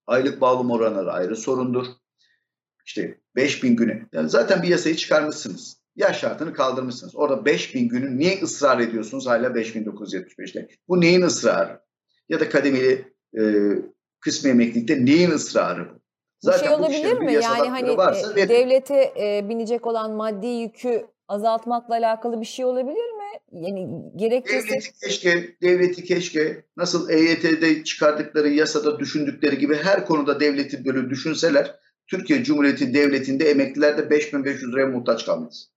Aylık 0.07 0.41
bağlama 0.41 0.73
oranları 0.73 1.11
ayrı 1.11 1.35
sorundur. 1.35 1.85
İşte 2.85 3.21
5000 3.35 3.75
günü. 3.75 4.09
Yani 4.13 4.29
zaten 4.29 4.63
bir 4.63 4.67
yasayı 4.67 4.95
çıkarmışsınız. 4.95 5.81
Yaş 5.95 6.19
şartını 6.19 6.53
kaldırmışsınız. 6.53 7.15
Orada 7.15 7.45
5000 7.45 7.87
günü 7.87 8.17
niye 8.17 8.41
ısrar 8.41 8.79
ediyorsunuz 8.79 9.27
hala 9.27 9.47
5975'te? 9.47 10.67
Bu 10.87 11.01
neyin 11.01 11.21
ısrarı? 11.21 11.81
Ya 12.29 12.39
da 12.39 12.49
kademeli 12.49 13.10
e, 13.37 13.41
kısmı 14.19 14.49
emeklilikte 14.49 15.05
neyin 15.05 15.31
ısrarı 15.31 15.89
bu? 15.89 16.01
Zaten 16.41 16.67
şey 16.67 16.75
olabilir 16.75 17.17
mi? 17.17 17.33
Yani 17.33 17.69
hani 17.69 17.97
varsa 17.97 18.39
e, 18.39 18.49
devlete 18.49 19.13
e, 19.19 19.49
binecek 19.49 19.87
olan 19.87 20.11
maddi 20.11 20.47
yükü 20.47 21.05
azaltmakla 21.27 21.95
alakalı 21.95 22.41
bir 22.41 22.45
şey 22.45 22.65
olabilir 22.65 23.11
mi? 23.11 23.21
Yani 23.51 23.89
gerekçesi... 24.15 24.69
Devleti 24.69 24.91
keşke, 25.03 25.55
devleti 25.61 26.03
keşke 26.03 26.65
nasıl 26.77 27.09
EYT'de 27.09 27.83
çıkardıkları 27.83 28.49
yasada 28.49 28.99
düşündükleri 28.99 29.57
gibi 29.57 29.75
her 29.75 30.05
konuda 30.05 30.39
devleti 30.39 30.85
böyle 30.85 31.09
düşünseler 31.09 31.75
Türkiye 32.07 32.43
Cumhuriyeti 32.43 32.93
Devleti'nde 32.93 33.49
emekliler 33.49 33.97
de 33.97 34.09
5500 34.09 34.71
liraya 34.71 34.87
muhtaç 34.87 35.25
kalmaz. 35.25 35.67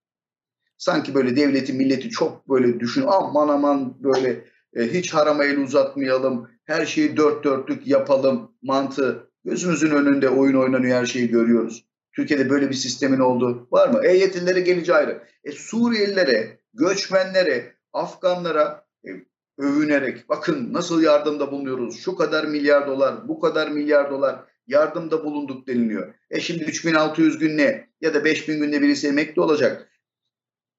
Sanki 0.78 1.14
böyle 1.14 1.36
devleti 1.36 1.72
milleti 1.72 2.10
çok 2.10 2.48
böyle 2.48 2.80
düşün 2.80 3.04
aman 3.06 3.48
aman 3.48 4.02
böyle 4.02 4.44
e, 4.76 4.82
hiç 4.92 5.14
harama 5.14 5.44
el 5.44 5.58
uzatmayalım, 5.58 6.50
her 6.64 6.86
şeyi 6.86 7.16
dört 7.16 7.44
dörtlük 7.44 7.86
yapalım 7.86 8.52
mantığı. 8.62 9.30
Gözümüzün 9.44 9.90
önünde 9.90 10.28
oyun 10.28 10.54
oynanıyor 10.54 10.98
her 10.98 11.06
şeyi 11.06 11.28
görüyoruz. 11.28 11.84
Türkiye'de 12.12 12.50
böyle 12.50 12.68
bir 12.70 12.74
sistemin 12.74 13.18
olduğu 13.18 13.68
var 13.70 13.88
mı? 13.88 14.00
EYT'lilere 14.04 14.60
gelince 14.60 14.94
ayrı. 14.94 15.22
E, 15.44 15.52
Suriyelilere, 15.52 16.58
göçmenlere, 16.74 17.74
Afganlara 17.92 18.86
e, 19.06 19.10
övünerek 19.58 20.28
bakın 20.28 20.72
nasıl 20.72 21.02
yardımda 21.02 21.52
bulunuyoruz. 21.52 22.00
Şu 22.00 22.16
kadar 22.16 22.44
milyar 22.44 22.86
dolar, 22.86 23.28
bu 23.28 23.40
kadar 23.40 23.70
milyar 23.70 24.10
dolar 24.10 24.44
yardımda 24.66 25.24
bulunduk 25.24 25.66
deniliyor. 25.66 26.14
E 26.30 26.40
şimdi 26.40 26.64
3600 26.64 27.38
gün 27.38 27.56
ne 27.58 27.88
ya 28.00 28.14
da 28.14 28.24
5000 28.24 28.58
günde 28.58 28.82
birisi 28.82 29.08
emekli 29.08 29.42
olacak. 29.42 29.88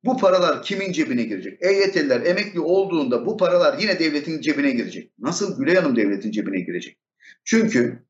Bu 0.06 0.18
paralar 0.18 0.64
kimin 0.64 0.92
cebine 0.92 1.24
girecek? 1.24 1.58
EYT'liler 1.62 2.22
emekli 2.22 2.60
olduğunda 2.60 3.26
bu 3.26 3.38
paralar 3.38 3.80
yine 3.80 4.00
devletin 4.00 4.42
cebine 4.42 4.72
girecek. 4.72 5.12
Nasıl 5.20 5.58
Gülay 5.58 5.76
Hanım 5.76 5.96
devletin 5.96 6.32
cebine 6.32 6.60
girecek? 6.60 6.98
Çünkü 7.44 8.06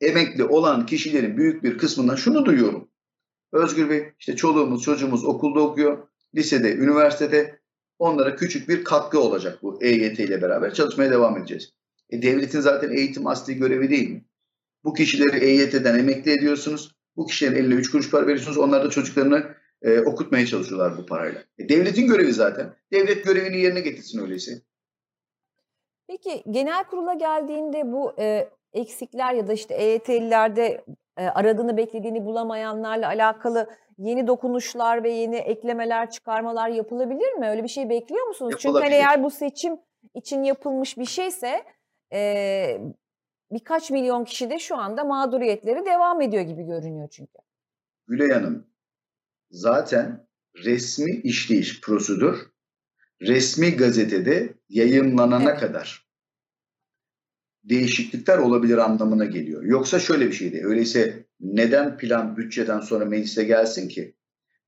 emekli 0.00 0.44
olan 0.44 0.86
kişilerin 0.86 1.36
büyük 1.36 1.62
bir 1.62 1.78
kısmından 1.78 2.16
şunu 2.16 2.44
duyuyorum. 2.44 2.88
Özgür 3.52 3.90
Bey 3.90 4.04
işte 4.18 4.36
çoluğumuz 4.36 4.82
çocuğumuz 4.82 5.24
okulda 5.24 5.60
okuyor, 5.60 6.08
lisede, 6.34 6.74
üniversitede 6.74 7.60
onlara 7.98 8.36
küçük 8.36 8.68
bir 8.68 8.84
katkı 8.84 9.20
olacak 9.20 9.58
bu 9.62 9.82
EYT 9.82 10.20
ile 10.20 10.42
beraber 10.42 10.74
çalışmaya 10.74 11.10
devam 11.10 11.38
edeceğiz. 11.38 11.72
E, 12.10 12.22
devletin 12.22 12.60
zaten 12.60 12.90
eğitim 12.90 13.26
asli 13.26 13.54
görevi 13.54 13.90
değil 13.90 14.10
mi? 14.10 14.24
Bu 14.84 14.94
kişileri 14.94 15.36
EYT'den 15.44 15.98
emekli 15.98 16.30
ediyorsunuz. 16.30 16.94
Bu 17.16 17.26
kişilerin 17.26 17.56
eline 17.56 17.74
3 17.74 17.90
kuruş 17.90 18.10
para 18.10 18.26
veriyorsunuz. 18.26 18.58
Onlar 18.58 18.84
da 18.84 18.90
çocuklarını 18.90 19.57
e, 19.82 20.00
okutmaya 20.00 20.46
çalışıyorlar 20.46 20.98
bu 20.98 21.06
parayla. 21.06 21.44
E, 21.58 21.68
devletin 21.68 22.06
görevi 22.06 22.32
zaten. 22.32 22.74
Devlet 22.92 23.24
görevini 23.24 23.58
yerine 23.58 23.80
getirsin 23.80 24.22
öyleyse. 24.22 24.52
Peki 26.08 26.42
genel 26.50 26.84
kurula 26.84 27.14
geldiğinde 27.14 27.92
bu 27.92 28.12
e, 28.18 28.48
eksikler 28.72 29.34
ya 29.34 29.48
da 29.48 29.52
işte 29.52 29.74
EYT'lilerde 29.74 30.84
e, 31.16 31.26
aradığını 31.26 31.76
beklediğini 31.76 32.24
bulamayanlarla 32.24 33.06
alakalı 33.06 33.70
yeni 33.98 34.26
dokunuşlar 34.26 35.04
ve 35.04 35.10
yeni 35.10 35.36
eklemeler, 35.36 36.10
çıkarmalar 36.10 36.68
yapılabilir 36.68 37.32
mi? 37.32 37.48
Öyle 37.48 37.62
bir 37.62 37.68
şey 37.68 37.88
bekliyor 37.88 38.26
musunuz? 38.26 38.54
Çünkü 38.58 38.78
hani 38.78 38.94
eğer 38.94 39.22
bu 39.22 39.30
seçim 39.30 39.78
için 40.14 40.42
yapılmış 40.42 40.98
bir 40.98 41.04
şeyse 41.04 41.64
e, 42.12 42.80
birkaç 43.52 43.90
milyon 43.90 44.24
kişi 44.24 44.50
de 44.50 44.58
şu 44.58 44.76
anda 44.76 45.04
mağduriyetleri 45.04 45.86
devam 45.86 46.20
ediyor 46.20 46.42
gibi 46.42 46.62
görünüyor 46.62 47.08
çünkü. 47.08 47.38
Gülay 48.06 48.30
Hanım, 48.30 48.66
zaten 49.50 50.26
resmi 50.64 51.20
işleyiş 51.20 51.80
prosedür 51.80 52.46
resmi 53.22 53.76
gazetede 53.76 54.54
yayınlanana 54.68 55.50
evet. 55.50 55.60
kadar 55.60 56.08
değişiklikler 57.64 58.38
olabilir 58.38 58.78
anlamına 58.78 59.24
geliyor. 59.24 59.62
Yoksa 59.62 60.00
şöyle 60.00 60.26
bir 60.26 60.32
şeydi. 60.32 60.62
Öyleyse 60.64 61.26
neden 61.40 61.98
plan 61.98 62.36
bütçeden 62.36 62.80
sonra 62.80 63.04
meclise 63.04 63.44
gelsin 63.44 63.88
ki? 63.88 64.14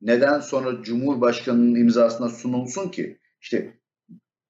Neden 0.01 0.41
sonra 0.41 0.83
Cumhurbaşkanı'nın 0.83 1.75
imzasına 1.75 2.29
sunulsun 2.29 2.89
ki? 2.89 3.19
İşte 3.41 3.81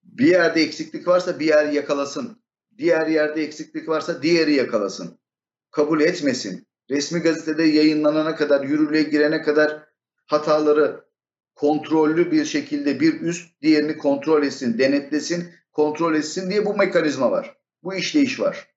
bir 0.02 0.26
yerde 0.26 0.62
eksiklik 0.62 1.08
varsa 1.08 1.40
bir 1.40 1.46
yer 1.46 1.72
yakalasın. 1.72 2.42
Diğer 2.78 3.06
yerde 3.06 3.42
eksiklik 3.42 3.88
varsa 3.88 4.22
diğeri 4.22 4.54
yakalasın. 4.54 5.18
Kabul 5.70 6.00
etmesin. 6.00 6.66
Resmi 6.90 7.20
gazetede 7.20 7.62
yayınlanana 7.62 8.36
kadar, 8.36 8.64
yürürlüğe 8.64 9.02
girene 9.02 9.42
kadar 9.42 9.89
hataları 10.30 11.04
kontrollü 11.54 12.32
bir 12.32 12.44
şekilde 12.44 13.00
bir 13.00 13.20
üst 13.20 13.62
diğerini 13.62 13.98
kontrol 13.98 14.42
etsin, 14.42 14.78
denetlesin, 14.78 15.48
kontrol 15.72 16.14
etsin 16.14 16.50
diye 16.50 16.66
bu 16.66 16.76
mekanizma 16.76 17.30
var. 17.30 17.56
Bu 17.82 17.94
işleyiş 17.94 18.40
var. 18.40 18.68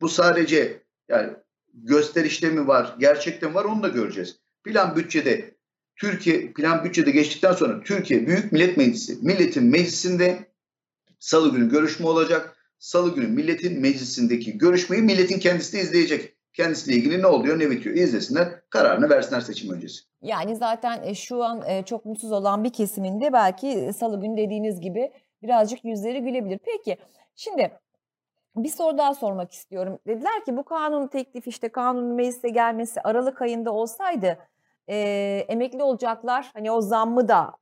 Bu 0.00 0.08
sadece 0.08 0.82
yani 1.08 1.32
gösterişte 1.74 2.50
mi 2.50 2.66
var, 2.66 2.96
gerçekten 2.98 3.54
var 3.54 3.64
onu 3.64 3.82
da 3.82 3.88
göreceğiz. 3.88 4.36
Plan 4.64 4.96
bütçede 4.96 5.54
Türkiye 5.96 6.52
plan 6.52 6.84
bütçede 6.84 7.10
geçtikten 7.10 7.52
sonra 7.52 7.80
Türkiye 7.80 8.26
Büyük 8.26 8.52
Millet 8.52 8.76
Meclisi 8.76 9.18
milletin 9.22 9.64
meclisinde 9.64 10.52
salı 11.18 11.52
günü 11.52 11.70
görüşme 11.70 12.06
olacak. 12.06 12.56
Salı 12.78 13.14
günü 13.14 13.26
milletin 13.26 13.80
meclisindeki 13.80 14.58
görüşmeyi 14.58 15.02
milletin 15.02 15.38
kendisi 15.38 15.72
de 15.72 15.80
izleyecek. 15.80 16.36
Kendisiyle 16.52 16.98
ilgili 16.98 17.22
ne 17.22 17.26
oluyor 17.26 17.58
ne 17.58 17.70
bitiyor 17.70 17.96
izlesinler 17.96 18.48
kararını 18.70 19.10
versinler 19.10 19.40
seçim 19.40 19.74
öncesi. 19.74 20.02
Yani 20.22 20.56
zaten 20.56 21.02
e, 21.02 21.14
şu 21.14 21.44
an 21.44 21.62
e, 21.66 21.84
çok 21.84 22.04
mutsuz 22.04 22.32
olan 22.32 22.64
bir 22.64 22.72
kesiminde 22.72 23.32
belki 23.32 23.90
salı 23.98 24.20
günü 24.20 24.36
dediğiniz 24.36 24.80
gibi 24.80 25.12
birazcık 25.42 25.84
yüzleri 25.84 26.22
gülebilir. 26.22 26.58
Peki 26.64 26.96
şimdi 27.36 27.70
bir 28.56 28.68
soru 28.68 28.98
daha 28.98 29.14
sormak 29.14 29.52
istiyorum. 29.52 29.98
Dediler 30.06 30.44
ki 30.44 30.56
bu 30.56 30.64
kanun 30.64 31.06
teklifi 31.06 31.50
işte 31.50 31.68
kanunun 31.68 32.14
meclise 32.14 32.48
gelmesi 32.48 33.00
Aralık 33.00 33.42
ayında 33.42 33.72
olsaydı 33.72 34.38
e, 34.88 34.96
emekli 35.48 35.82
olacaklar 35.82 36.50
hani 36.54 36.70
o 36.70 36.80
zammı 36.80 37.28
da 37.28 37.52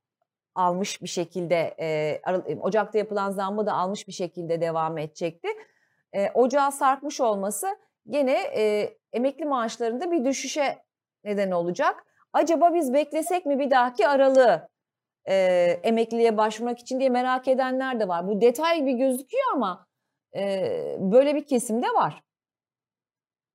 almış 0.55 1.01
bir 1.01 1.07
şekilde 1.07 1.75
e, 1.79 2.21
Ocak'ta 2.61 2.97
yapılan 2.97 3.31
zammı 3.31 3.65
da 3.65 3.73
almış 3.73 4.07
bir 4.07 4.13
şekilde 4.13 4.61
devam 4.61 4.97
edecekti. 4.97 5.47
E, 6.13 6.31
ocağa 6.33 6.71
sarkmış 6.71 7.21
olması 7.21 7.67
gene 8.09 8.37
e, 8.57 8.93
emekli 9.13 9.45
maaşlarında 9.45 10.11
bir 10.11 10.25
düşüşe 10.25 10.77
neden 11.23 11.51
olacak. 11.51 12.05
Acaba 12.33 12.73
biz 12.73 12.93
beklesek 12.93 13.45
mi 13.45 13.59
bir 13.59 13.71
dahaki 13.71 14.07
aralığı 14.07 14.69
e, 15.25 15.35
emekliliğe 15.83 16.37
başvurmak 16.37 16.79
için 16.79 16.99
diye 16.99 17.09
merak 17.09 17.47
edenler 17.47 17.99
de 17.99 18.07
var. 18.07 18.27
Bu 18.27 18.41
detay 18.41 18.85
bir 18.85 18.93
gözüküyor 18.93 19.43
ama 19.53 19.87
e, 20.35 20.71
böyle 20.99 21.35
bir 21.35 21.47
kesim 21.47 21.81
de 21.81 21.87
var. 21.87 22.23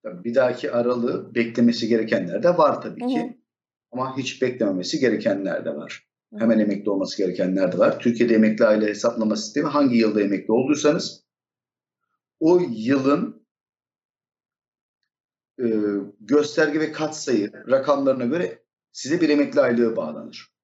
Bir 0.04 0.34
dahaki 0.34 0.72
aralığı 0.72 1.34
beklemesi 1.34 1.88
gerekenler 1.88 2.42
de 2.42 2.58
var 2.58 2.82
tabii 2.82 3.06
ki. 3.06 3.20
Hı 3.22 3.26
hı. 3.26 3.34
Ama 3.92 4.16
hiç 4.16 4.42
beklememesi 4.42 4.98
gerekenler 4.98 5.64
de 5.64 5.76
var. 5.76 6.08
Hı. 6.32 6.40
Hemen 6.40 6.58
emekli 6.58 6.90
olması 6.90 7.22
gerekenler 7.22 7.72
de 7.72 7.78
var. 7.78 7.98
Türkiye'de 7.98 8.34
emekli 8.34 8.64
aile 8.64 8.86
hesaplama 8.86 9.36
sistemi 9.36 9.68
hangi 9.68 9.96
yılda 9.96 10.22
emekli 10.22 10.52
olduysanız 10.52 11.24
o 12.40 12.60
yılın 12.70 13.43
e, 15.60 15.66
gösterge 16.20 16.80
ve 16.80 16.92
katsayı 16.92 17.52
rakamlarına 17.70 18.24
göre 18.24 18.62
size 18.92 19.20
bir 19.20 19.28
emekli 19.28 19.60
aylığı 19.60 19.96
bağlanır. 19.96 20.54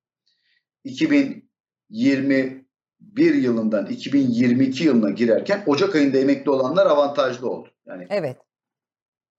2021 0.84 3.34
yılından 3.34 3.86
2022 3.86 4.84
yılına 4.84 5.10
girerken 5.10 5.62
Ocak 5.66 5.94
ayında 5.94 6.18
emekli 6.18 6.50
olanlar 6.50 6.86
avantajlı 6.86 7.50
oldu. 7.50 7.68
Yani 7.86 8.06
evet. 8.10 8.36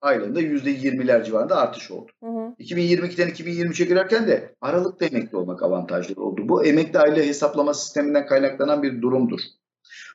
aylığında 0.00 0.40
%20'ler 0.40 1.24
civarında 1.24 1.56
artış 1.56 1.90
oldu. 1.90 2.12
Hı 2.22 2.30
hı. 2.30 2.54
2022'den 2.58 3.28
2023'e 3.28 3.86
girerken 3.86 4.28
de 4.28 4.54
Aralık'ta 4.60 5.06
emekli 5.06 5.36
olmak 5.36 5.62
avantajlı 5.62 6.22
oldu. 6.22 6.48
Bu 6.48 6.64
emekli 6.64 6.98
aile 6.98 7.26
hesaplama 7.26 7.74
sisteminden 7.74 8.26
kaynaklanan 8.26 8.82
bir 8.82 9.02
durumdur. 9.02 9.40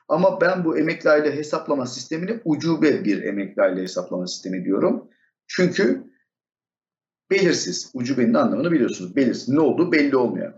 Ama 0.08 0.40
ben 0.40 0.64
bu 0.64 0.78
emekli 0.78 1.10
aile 1.10 1.36
hesaplama 1.36 1.86
sistemini 1.86 2.40
ucube 2.44 3.04
bir 3.04 3.22
emekli 3.22 3.62
aile 3.62 3.82
hesaplama 3.82 4.26
sistemi 4.26 4.64
diyorum. 4.64 5.08
Çünkü 5.48 6.04
belirsiz. 7.30 7.90
Ucubenin 7.94 8.34
anlamını 8.34 8.72
biliyorsunuz. 8.72 9.16
Belirsiz. 9.16 9.48
Ne 9.48 9.60
olduğu 9.60 9.92
belli 9.92 10.16
olmuyor. 10.16 10.52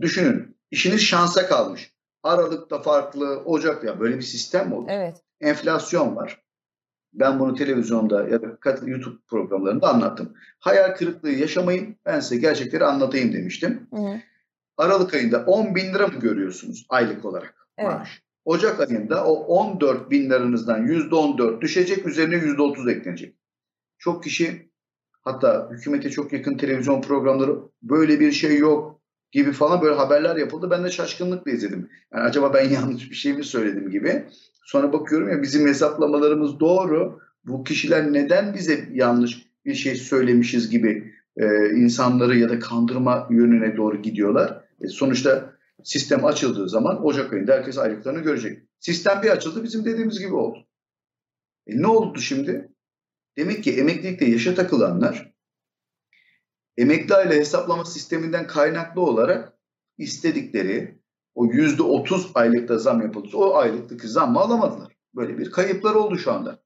Düşünün. 0.00 0.56
işiniz 0.70 1.00
şansa 1.00 1.46
kalmış. 1.46 1.92
Aralıkta 2.22 2.82
farklı, 2.82 3.42
Ocak 3.44 3.84
ya 3.84 4.00
böyle 4.00 4.16
bir 4.16 4.22
sistem 4.22 4.68
mi 4.68 4.74
olur? 4.74 4.88
Evet. 4.90 5.16
Enflasyon 5.40 6.16
var. 6.16 6.42
Ben 7.12 7.40
bunu 7.40 7.54
televizyonda 7.54 8.28
ya 8.28 8.42
da 8.42 8.46
YouTube 8.86 9.16
programlarında 9.28 9.88
anlattım. 9.88 10.34
Hayal 10.58 10.94
kırıklığı 10.94 11.30
yaşamayın. 11.30 11.96
Ben 12.06 12.20
size 12.20 12.36
gerçekleri 12.36 12.84
anlatayım 12.84 13.32
demiştim. 13.32 13.86
Hı 13.94 14.00
hı. 14.00 14.20
Aralık 14.76 15.14
ayında 15.14 15.44
10 15.44 15.74
bin 15.74 15.94
lira 15.94 16.06
mı 16.06 16.20
görüyorsunuz 16.20 16.86
aylık 16.88 17.24
olarak 17.24 17.68
evet. 17.78 17.92
maaş? 17.92 18.22
Ocak 18.44 18.80
ayında 18.80 19.26
o 19.26 19.32
14 19.32 20.10
bin 20.10 20.30
liranızdan 20.30 20.86
%14 20.86 21.60
düşecek, 21.60 22.06
üzerine 22.06 22.34
%30 22.34 22.90
eklenecek. 22.92 23.34
Çok 24.02 24.24
kişi 24.24 24.70
hatta 25.20 25.70
hükümete 25.70 26.10
çok 26.10 26.32
yakın 26.32 26.56
televizyon 26.56 27.02
programları 27.02 27.58
böyle 27.82 28.20
bir 28.20 28.32
şey 28.32 28.58
yok 28.58 29.00
gibi 29.32 29.52
falan 29.52 29.82
böyle 29.82 29.94
haberler 29.94 30.36
yapıldı. 30.36 30.70
Ben 30.70 30.84
de 30.84 30.90
şaşkınlıkla 30.90 31.50
izledim. 31.50 31.88
Yani 32.12 32.22
acaba 32.22 32.54
ben 32.54 32.68
yanlış 32.74 33.10
bir 33.10 33.16
şey 33.16 33.32
mi 33.32 33.44
söyledim 33.44 33.90
gibi. 33.90 34.24
Sonra 34.64 34.92
bakıyorum 34.92 35.28
ya 35.28 35.42
bizim 35.42 35.66
hesaplamalarımız 35.66 36.60
doğru. 36.60 37.18
Bu 37.44 37.64
kişiler 37.64 38.12
neden 38.12 38.54
bize 38.54 38.88
yanlış 38.92 39.46
bir 39.64 39.74
şey 39.74 39.94
söylemişiz 39.94 40.70
gibi 40.70 41.14
e, 41.36 41.70
insanları 41.70 42.38
ya 42.38 42.48
da 42.48 42.58
kandırma 42.58 43.28
yönüne 43.30 43.76
doğru 43.76 44.02
gidiyorlar. 44.02 44.64
E, 44.80 44.88
sonuçta 44.88 45.52
sistem 45.84 46.24
açıldığı 46.24 46.68
zaman 46.68 47.04
Ocak 47.04 47.32
ayında 47.32 47.52
herkes 47.52 47.78
aylıklarını 47.78 48.20
görecek. 48.20 48.62
Sistem 48.80 49.22
bir 49.22 49.28
açıldı 49.28 49.64
bizim 49.64 49.84
dediğimiz 49.84 50.18
gibi 50.18 50.34
oldu. 50.34 50.58
E, 51.66 51.82
ne 51.82 51.86
oldu 51.86 52.18
şimdi? 52.18 52.72
Demek 53.36 53.64
ki 53.64 53.76
emeklilikte 53.76 54.24
yaşa 54.24 54.54
takılanlar 54.54 55.32
emekli 56.76 57.14
aile 57.14 57.34
hesaplama 57.34 57.84
sisteminden 57.84 58.46
kaynaklı 58.46 59.00
olarak 59.00 59.52
istedikleri 59.98 60.98
o 61.34 61.46
yüzde 61.46 61.82
otuz 61.82 62.30
aylıkta 62.34 62.78
zam 62.78 63.02
yapıldı. 63.02 63.28
O 63.34 63.54
aylıktaki 63.54 64.08
zammı 64.08 64.40
alamadılar. 64.40 64.96
Böyle 65.14 65.38
bir 65.38 65.50
kayıplar 65.50 65.94
oldu 65.94 66.18
şu 66.18 66.32
anda. 66.32 66.62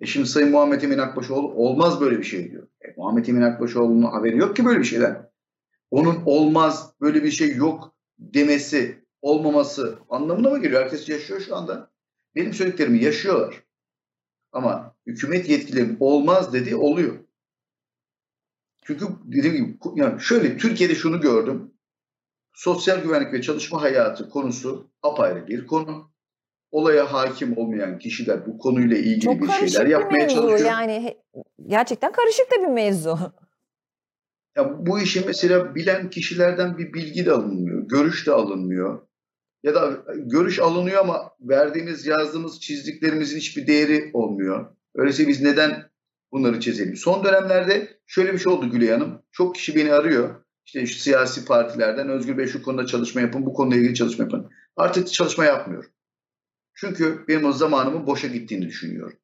E 0.00 0.06
şimdi 0.06 0.26
Sayın 0.26 0.50
Muhammed 0.50 0.82
Emin 0.82 0.98
Akbaşoğlu 0.98 1.52
olmaz 1.52 2.00
böyle 2.00 2.18
bir 2.18 2.24
şey 2.24 2.50
diyor. 2.50 2.68
E 2.80 2.94
Muhammed 2.96 3.26
Emin 3.26 3.42
Akbaşoğlu'nun 3.42 4.02
haberi 4.02 4.36
yok 4.36 4.56
ki 4.56 4.64
böyle 4.64 4.78
bir 4.78 4.84
şeyden. 4.84 5.30
Onun 5.90 6.22
olmaz 6.24 6.92
böyle 7.00 7.24
bir 7.24 7.30
şey 7.30 7.56
yok 7.56 7.94
demesi, 8.18 9.04
olmaması 9.22 9.98
anlamına 10.08 10.50
mı 10.50 10.62
geliyor? 10.62 10.82
Herkes 10.82 11.08
yaşıyor 11.08 11.40
şu 11.40 11.56
anda. 11.56 11.90
Benim 12.34 12.54
söylediklerimi 12.54 13.04
yaşıyorlar. 13.04 13.64
Ama 14.52 14.89
hükümet 15.10 15.48
yetkileri 15.48 15.96
olmaz 16.00 16.52
dedi 16.52 16.76
oluyor. 16.76 17.18
Çünkü 18.84 19.04
dediğim 19.24 19.56
gibi 19.56 19.78
yani 19.94 20.20
şöyle 20.20 20.56
Türkiye'de 20.56 20.94
şunu 20.94 21.20
gördüm. 21.20 21.74
Sosyal 22.54 23.02
güvenlik 23.02 23.32
ve 23.32 23.42
çalışma 23.42 23.82
hayatı 23.82 24.30
konusu 24.30 24.90
apayrı 25.02 25.46
bir 25.46 25.66
konu. 25.66 26.10
Olaya 26.70 27.12
hakim 27.12 27.58
olmayan 27.58 27.98
kişiler 27.98 28.46
bu 28.46 28.58
konuyla 28.58 28.96
ilgili 28.96 29.20
Çok 29.20 29.42
bir 29.42 29.48
şeyler 29.48 29.86
bir 29.86 29.90
yapmaya 29.90 30.18
mevzu. 30.18 30.36
çalışıyor. 30.36 30.70
Yani 30.70 31.16
gerçekten 31.66 32.12
karışık 32.12 32.50
da 32.50 32.62
bir 32.62 32.72
mevzu. 32.72 33.18
Ya 34.56 34.86
bu 34.86 35.00
işi 35.00 35.22
mesela 35.26 35.74
bilen 35.74 36.10
kişilerden 36.10 36.78
bir 36.78 36.92
bilgi 36.92 37.26
de 37.26 37.32
alınmıyor, 37.32 37.88
görüş 37.88 38.26
de 38.26 38.32
alınmıyor. 38.32 39.06
Ya 39.62 39.74
da 39.74 40.04
görüş 40.16 40.58
alınıyor 40.58 41.00
ama 41.00 41.30
verdiğimiz, 41.40 42.06
yazdığımız, 42.06 42.60
çizdiklerimizin 42.60 43.38
hiçbir 43.38 43.66
değeri 43.66 44.10
olmuyor. 44.12 44.76
Öyleyse 44.94 45.28
biz 45.28 45.42
neden 45.42 45.90
bunları 46.32 46.60
çizelim? 46.60 46.96
Son 46.96 47.24
dönemlerde 47.24 47.98
şöyle 48.06 48.32
bir 48.32 48.38
şey 48.38 48.52
oldu 48.52 48.70
Gülay 48.70 48.88
Hanım. 48.88 49.22
Çok 49.32 49.54
kişi 49.54 49.76
beni 49.76 49.92
arıyor. 49.92 50.44
İşte 50.66 50.86
şu 50.86 50.98
siyasi 50.98 51.44
partilerden 51.44 52.08
Özgür 52.08 52.38
Bey 52.38 52.46
şu 52.46 52.62
konuda 52.62 52.86
çalışma 52.86 53.20
yapın, 53.20 53.46
bu 53.46 53.54
konuyla 53.54 53.78
ilgili 53.78 53.94
çalışma 53.94 54.24
yapın. 54.24 54.50
Artık 54.76 55.12
çalışma 55.12 55.44
yapmıyorum. 55.44 55.90
Çünkü 56.74 57.24
benim 57.28 57.44
o 57.44 57.52
zamanımın 57.52 58.06
boşa 58.06 58.28
gittiğini 58.28 58.66
düşünüyorum. 58.66 59.18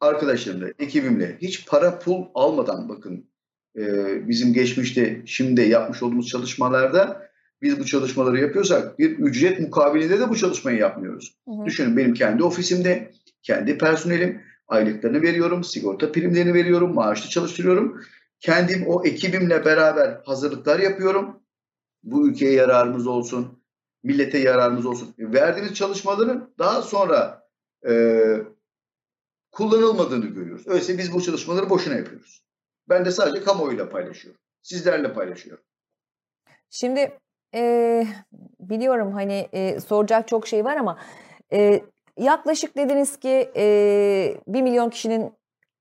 Arkadaşlarımla, 0.00 0.68
ekibimle 0.78 1.38
hiç 1.42 1.66
para 1.66 1.98
pul 1.98 2.26
almadan 2.34 2.88
bakın 2.88 3.30
e, 3.76 3.82
bizim 4.28 4.52
geçmişte 4.52 5.22
şimdi 5.26 5.60
yapmış 5.60 6.02
olduğumuz 6.02 6.28
çalışmalarda 6.28 7.30
biz 7.62 7.80
bu 7.80 7.84
çalışmaları 7.84 8.40
yapıyorsak 8.40 8.98
bir 8.98 9.18
ücret 9.18 9.60
mukabilinde 9.60 10.20
de 10.20 10.28
bu 10.28 10.36
çalışmayı 10.36 10.78
yapmıyoruz. 10.78 11.34
Hı 11.48 11.50
hı. 11.50 11.66
Düşünün 11.66 11.96
benim 11.96 12.14
kendi 12.14 12.42
ofisimde, 12.42 13.10
kendi 13.42 13.78
personelim, 13.78 14.42
aylıklarını 14.68 15.22
veriyorum, 15.22 15.64
sigorta 15.64 16.12
primlerini 16.12 16.54
veriyorum, 16.54 16.94
maaşlı 16.94 17.30
çalıştırıyorum. 17.30 18.00
Kendim 18.40 18.84
o 18.86 19.04
ekibimle 19.04 19.64
beraber 19.64 20.20
hazırlıklar 20.24 20.78
yapıyorum. 20.78 21.42
Bu 22.02 22.28
ülkeye 22.28 22.52
yararımız 22.52 23.06
olsun, 23.06 23.62
millete 24.02 24.38
yararımız 24.38 24.86
olsun. 24.86 25.14
Verdiğimiz 25.18 25.74
çalışmaların 25.74 26.54
daha 26.58 26.82
sonra 26.82 27.48
e, 27.88 27.94
kullanılmadığını 29.52 30.26
görüyoruz. 30.26 30.66
Öyleyse 30.66 30.98
biz 30.98 31.12
bu 31.12 31.22
çalışmaları 31.22 31.70
boşuna 31.70 31.94
yapıyoruz. 31.94 32.44
Ben 32.88 33.04
de 33.04 33.10
sadece 33.10 33.44
kamuoyuyla 33.44 33.88
paylaşıyorum. 33.88 34.40
Sizlerle 34.62 35.12
paylaşıyorum. 35.12 35.64
Şimdi 36.70 37.18
e, 37.54 38.06
biliyorum 38.60 39.12
hani 39.12 39.48
e, 39.52 39.80
soracak 39.80 40.28
çok 40.28 40.46
şey 40.48 40.64
var 40.64 40.76
ama 40.76 40.98
e, 41.52 41.84
yaklaşık 42.18 42.76
dediniz 42.76 43.16
ki 43.16 43.50
e, 43.56 44.36
1 44.48 44.62
milyon 44.62 44.90
kişinin 44.90 45.32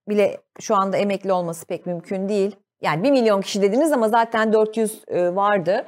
bile 0.09 0.41
şu 0.59 0.75
anda 0.75 0.97
emekli 0.97 1.33
olması 1.33 1.65
pek 1.65 1.85
mümkün 1.85 2.29
değil. 2.29 2.55
Yani 2.81 3.03
1 3.03 3.11
milyon 3.11 3.41
kişi 3.41 3.61
dediniz 3.61 3.91
ama 3.91 4.09
zaten 4.09 4.53
400 4.53 5.03
e, 5.07 5.35
vardı. 5.35 5.85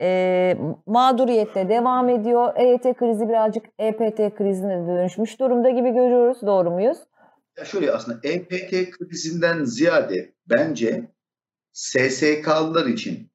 E, 0.00 0.56
mağduriyette 0.86 1.68
devam 1.68 2.08
ediyor. 2.08 2.52
EYT 2.56 2.82
krizi 2.82 3.28
birazcık 3.28 3.64
EPT 3.78 4.36
krizine 4.36 4.86
dönüşmüş 4.86 5.40
durumda 5.40 5.70
gibi 5.70 5.90
görüyoruz. 5.90 6.38
Doğru 6.42 6.70
muyuz? 6.70 6.98
Ya 7.58 7.64
şöyle 7.64 7.92
aslında 7.92 8.18
EPT 8.22 8.90
krizinden 8.90 9.64
ziyade 9.64 10.34
bence 10.50 11.10
SSK'lılar 11.72 12.86
için 12.86 13.30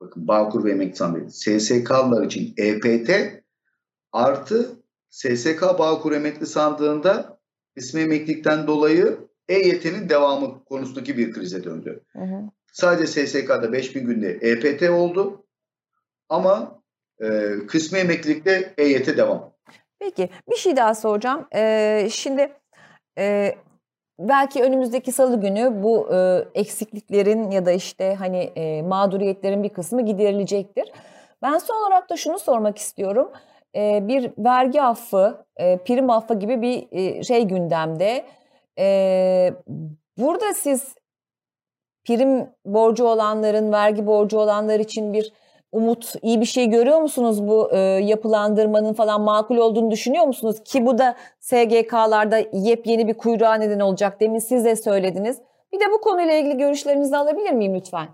bakın 0.00 0.28
Bağkur 0.28 0.64
ve 0.64 0.70
Emekli 0.70 1.30
SSK'lılar 1.30 2.24
için 2.26 2.54
EPT 2.56 3.10
artı 4.12 4.77
SSK 5.10 5.62
Bağkur 5.78 6.12
Emekli 6.12 6.46
Sandığı'nda 6.46 7.38
ismi 7.76 8.00
emeklilikten 8.00 8.66
dolayı 8.66 9.18
EYT'nin 9.48 10.08
devamı 10.08 10.64
konusundaki 10.64 11.16
bir 11.18 11.32
krize 11.32 11.64
döndü. 11.64 12.04
Hı 12.12 12.22
hı. 12.22 12.42
Sadece 12.72 13.26
SSK'da 13.26 13.72
5000 13.72 14.06
günde 14.06 14.28
EPT 14.30 14.90
oldu 14.90 15.46
ama 16.28 16.82
e, 17.20 17.52
kısmi 17.68 17.98
emeklilikte 17.98 18.74
EYT 18.78 19.16
devam. 19.16 19.52
Peki 19.98 20.30
bir 20.50 20.56
şey 20.56 20.76
daha 20.76 20.94
soracağım. 20.94 21.48
Ee, 21.54 22.08
şimdi 22.12 22.52
e, 23.18 23.54
belki 24.18 24.62
önümüzdeki 24.62 25.12
salı 25.12 25.40
günü 25.40 25.82
bu 25.82 26.14
e, 26.14 26.44
eksikliklerin 26.54 27.50
ya 27.50 27.66
da 27.66 27.72
işte 27.72 28.14
hani 28.14 28.38
e, 28.38 28.82
mağduriyetlerin 28.82 29.62
bir 29.62 29.68
kısmı 29.68 30.06
giderilecektir. 30.06 30.92
Ben 31.42 31.58
son 31.58 31.86
olarak 31.86 32.10
da 32.10 32.16
şunu 32.16 32.38
sormak 32.38 32.78
istiyorum. 32.78 33.32
E, 33.76 34.08
bir 34.08 34.32
vergi 34.38 34.82
affı, 34.82 35.44
e, 35.56 35.78
prim 35.78 36.10
affı 36.10 36.38
gibi 36.38 36.62
bir 36.62 36.88
e, 36.92 37.22
şey 37.22 37.44
gündemde. 37.44 38.24
E, 38.78 39.52
burada 40.18 40.54
siz 40.54 40.94
prim 42.04 42.50
borcu 42.64 43.04
olanların, 43.04 43.72
vergi 43.72 44.06
borcu 44.06 44.38
olanlar 44.38 44.80
için 44.80 45.12
bir 45.12 45.32
umut, 45.72 46.14
iyi 46.22 46.40
bir 46.40 46.46
şey 46.46 46.70
görüyor 46.70 47.00
musunuz 47.00 47.48
bu 47.48 47.70
e, 47.72 47.78
yapılandırmanın 47.78 48.92
falan 48.92 49.20
makul 49.20 49.56
olduğunu 49.56 49.90
düşünüyor 49.90 50.24
musunuz? 50.24 50.56
Ki 50.64 50.86
bu 50.86 50.98
da 50.98 51.16
SGK'larda 51.40 52.38
yepyeni 52.52 53.08
bir 53.08 53.14
kuyruğa 53.14 53.54
neden 53.54 53.80
olacak. 53.80 54.20
Demin 54.20 54.38
siz 54.38 54.64
de 54.64 54.76
söylediniz. 54.76 55.38
Bir 55.72 55.80
de 55.80 55.84
bu 55.92 56.00
konuyla 56.00 56.34
ilgili 56.34 56.56
görüşlerinizi 56.56 57.16
alabilir 57.16 57.52
miyim 57.52 57.74
lütfen? 57.74 58.08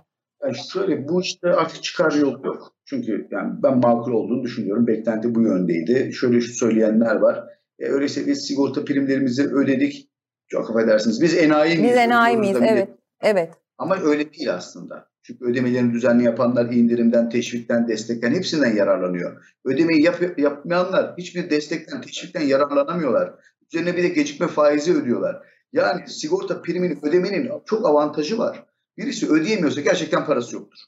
Yani 0.45 0.57
şöyle 0.73 1.09
bu 1.09 1.23
işte 1.23 1.49
artık 1.49 1.83
çıkar 1.83 2.13
yol 2.13 2.45
yok. 2.45 2.75
Çünkü 2.85 3.29
yani 3.31 3.53
ben 3.63 3.79
makul 3.79 4.13
olduğunu 4.13 4.43
düşünüyorum. 4.43 4.87
Beklenti 4.87 5.35
bu 5.35 5.43
yöndeydi. 5.43 6.13
Şöyle 6.13 6.41
şu 6.41 6.53
söyleyenler 6.53 7.17
var. 7.17 7.45
E, 7.79 7.87
öyleyse 7.87 8.27
biz 8.27 8.47
sigorta 8.47 8.85
primlerimizi 8.85 9.55
ödedik. 9.55 10.11
Çok 10.49 10.71
affedersiniz. 10.71 11.23
Biz 11.23 11.37
enayi 11.37 11.79
miyiz? 11.79 11.91
Biz 11.91 11.97
enayi 11.99 12.37
miyiz? 12.37 12.57
Evet. 12.61 12.89
Evet. 13.23 13.51
Ama 13.79 13.97
öyle 14.03 14.33
değil 14.33 14.55
aslında. 14.55 15.09
Çünkü 15.23 15.45
ödemelerini 15.45 15.93
düzenli 15.93 16.25
yapanlar 16.25 16.65
indirimden, 16.65 17.29
teşvikten, 17.29 17.89
destekten 17.89 18.33
hepsinden 18.33 18.77
yararlanıyor. 18.77 19.45
Ödemeyi 19.65 20.03
yap, 20.03 20.39
yapmayanlar 20.39 21.15
hiçbir 21.19 21.51
destekten, 21.51 22.01
teşvikten 22.01 22.41
yararlanamıyorlar. 22.41 23.35
Üzerine 23.73 23.97
bir 23.97 24.03
de 24.03 24.09
gecikme 24.09 24.47
faizi 24.47 24.95
ödüyorlar. 24.95 25.37
Yani 25.73 26.09
sigorta 26.09 26.63
primini 26.63 26.99
ödemenin 27.03 27.51
çok 27.67 27.87
avantajı 27.87 28.39
var. 28.39 28.65
Birisi 28.97 29.31
ödeyemiyorsa 29.31 29.81
gerçekten 29.81 30.27
parası 30.27 30.55
yoktur. 30.55 30.79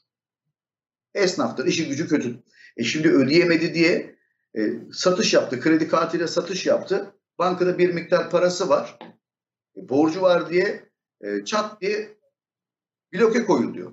Esnaftır, 1.13 1.65
işi 1.65 1.87
gücü 1.87 2.07
kötü. 2.07 2.43
E 2.77 2.83
şimdi 2.83 3.09
ödeyemedi 3.09 3.73
diye 3.73 4.15
e, 4.57 4.61
satış 4.93 5.33
yaptı, 5.33 5.59
kredi 5.59 5.87
kartıyla 5.87 6.27
satış 6.27 6.65
yaptı. 6.65 7.13
Bankada 7.39 7.77
bir 7.77 7.93
miktar 7.93 8.29
parası 8.29 8.69
var. 8.69 8.99
E, 9.77 9.89
borcu 9.89 10.21
var 10.21 10.49
diye 10.49 10.89
e, 11.21 11.45
çat 11.45 11.81
diye 11.81 12.17
bloke 13.13 13.45
koyuluyor. 13.45 13.91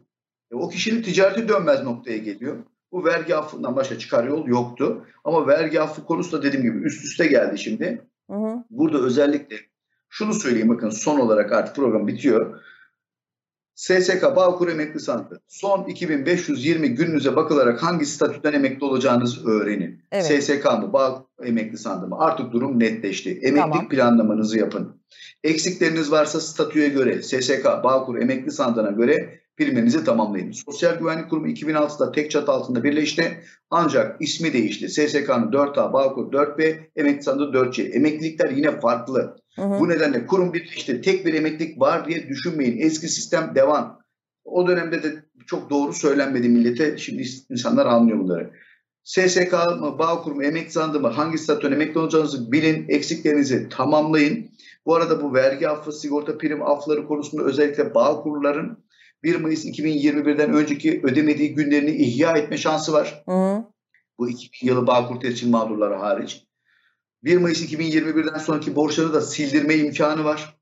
E, 0.53 0.55
o 0.55 0.69
kişinin 0.69 1.03
ticareti 1.03 1.49
dönmez 1.49 1.83
noktaya 1.83 2.19
geliyor. 2.19 2.57
Bu 2.93 3.05
vergi 3.05 3.37
affından 3.37 3.77
başka 3.77 3.99
çıkar 3.99 4.25
yol 4.25 4.47
yoktu. 4.47 5.07
Ama 5.25 5.47
vergi 5.47 5.81
affı 5.81 6.05
konusu 6.05 6.33
da 6.33 6.43
dediğim 6.43 6.65
gibi 6.65 6.87
üst 6.87 7.05
üste 7.05 7.27
geldi 7.27 7.59
şimdi. 7.59 8.07
Hı 8.31 8.37
hı. 8.37 8.65
Burada 8.71 8.99
özellikle 8.99 9.57
şunu 10.09 10.35
söyleyeyim 10.35 10.69
bakın 10.69 10.91
son 10.91 11.21
olarak 11.21 11.53
artık 11.53 11.77
program 11.77 12.07
bitiyor. 12.07 12.63
SSK 13.75 14.23
Bağkur 14.37 14.69
Emekli 14.69 15.01
Sandığı. 15.01 15.41
Son 15.49 15.85
2520 15.85 16.89
gününüze 16.89 17.37
bakılarak 17.37 17.83
hangi 17.83 18.07
statüden 18.07 18.53
emekli 18.53 18.85
olacağınızı 18.85 19.49
öğrenin. 19.49 20.03
Evet. 20.13 20.45
SSK 20.45 20.65
mı, 20.65 20.93
Bağ 20.93 21.27
Emekli 21.43 21.79
Sandığı 21.79 22.07
mı? 22.07 22.17
Artık 22.19 22.53
durum 22.53 22.81
netleşti. 22.81 23.31
Emeklilik 23.31 23.73
tamam. 23.73 23.89
planlamanızı 23.89 24.59
yapın. 24.59 25.01
Eksikleriniz 25.45 26.13
varsa 26.13 26.41
statüye 26.41 26.89
göre, 26.89 27.23
SSK, 27.23 27.65
Bağkur 27.85 28.19
Emekli 28.19 28.51
Sandığı'na 28.51 28.91
göre 28.91 29.41
primlerinizi 29.57 30.05
tamamlayın. 30.05 30.53
Sosyal 30.53 30.99
Güvenlik 30.99 31.31
Kurumu 31.31 31.49
2006'da 31.49 32.13
tek 32.13 32.31
çatı 32.31 32.53
altında 32.53 32.85
birleşti. 32.85 33.41
Ancak 33.71 34.23
ismi 34.23 34.53
değişti. 34.53 34.89
SSK'nın 34.89 35.53
4A, 35.53 35.93
Bağkur 35.93 36.33
4B, 36.33 36.77
Emekli 36.97 37.23
Sandığı 37.23 37.59
4C. 37.59 37.83
Emeklilikler 37.83 38.51
yine 38.51 38.81
farklı. 38.81 39.37
Hı 39.57 39.63
hı. 39.63 39.81
Bu 39.81 39.89
nedenle 39.89 40.27
kurum 40.27 40.53
birleşti. 40.53 41.01
Tek 41.01 41.27
bir 41.27 41.35
emeklilik 41.35 41.81
var 41.81 42.09
diye 42.09 42.29
düşünmeyin. 42.29 42.79
Eski 42.79 43.09
sistem 43.09 43.53
devam. 43.55 44.01
O 44.45 44.69
dönemde 44.69 45.03
de 45.03 45.25
çok 45.47 45.71
doğru 45.71 45.93
söylenmedi 45.93 46.49
millete. 46.49 46.99
Şimdi 46.99 47.25
insanlar 47.51 47.87
anlıyor 47.87 48.19
bunları. 48.19 48.51
SSK 49.05 49.53
mı, 49.53 49.99
Bağkur 49.99 50.33
mu, 50.33 50.45
emekli 50.45 50.71
sandığı 50.71 51.01
mı, 51.01 51.09
hangi 51.09 51.39
statüden 51.39 51.73
emekli 51.73 52.01
olacağınızı 52.01 52.53
bilin, 52.53 52.85
eksiklerinizi 52.89 53.69
tamamlayın. 53.69 54.51
Bu 54.87 54.95
arada 54.95 55.23
bu 55.23 55.35
vergi 55.35 55.69
affı, 55.69 55.93
sigorta 55.93 56.39
prim 56.39 56.63
affları 56.63 57.07
konusunda 57.07 57.43
özellikle 57.43 57.95
Bağkurların 57.95 58.84
1 59.25 59.37
Mayıs 59.37 59.65
2021'den 59.65 60.53
önceki 60.53 61.01
ödemediği 61.05 61.55
günlerini 61.55 61.91
ihya 61.91 62.37
etme 62.37 62.57
şansı 62.57 62.93
var. 62.93 63.25
Hı. 63.29 63.65
Bu 64.19 64.29
2000 64.29 64.69
yılı 64.69 64.87
Bağkur 64.87 65.21
tescil 65.21 65.51
mağdurları 65.51 65.95
hariç. 65.95 66.45
1 67.25 67.37
Mayıs 67.37 67.73
2021'den 67.73 68.39
sonraki 68.39 68.77
borçları 68.77 69.13
da 69.13 69.21
sildirme 69.21 69.75
imkanı 69.75 70.25
var. 70.25 70.57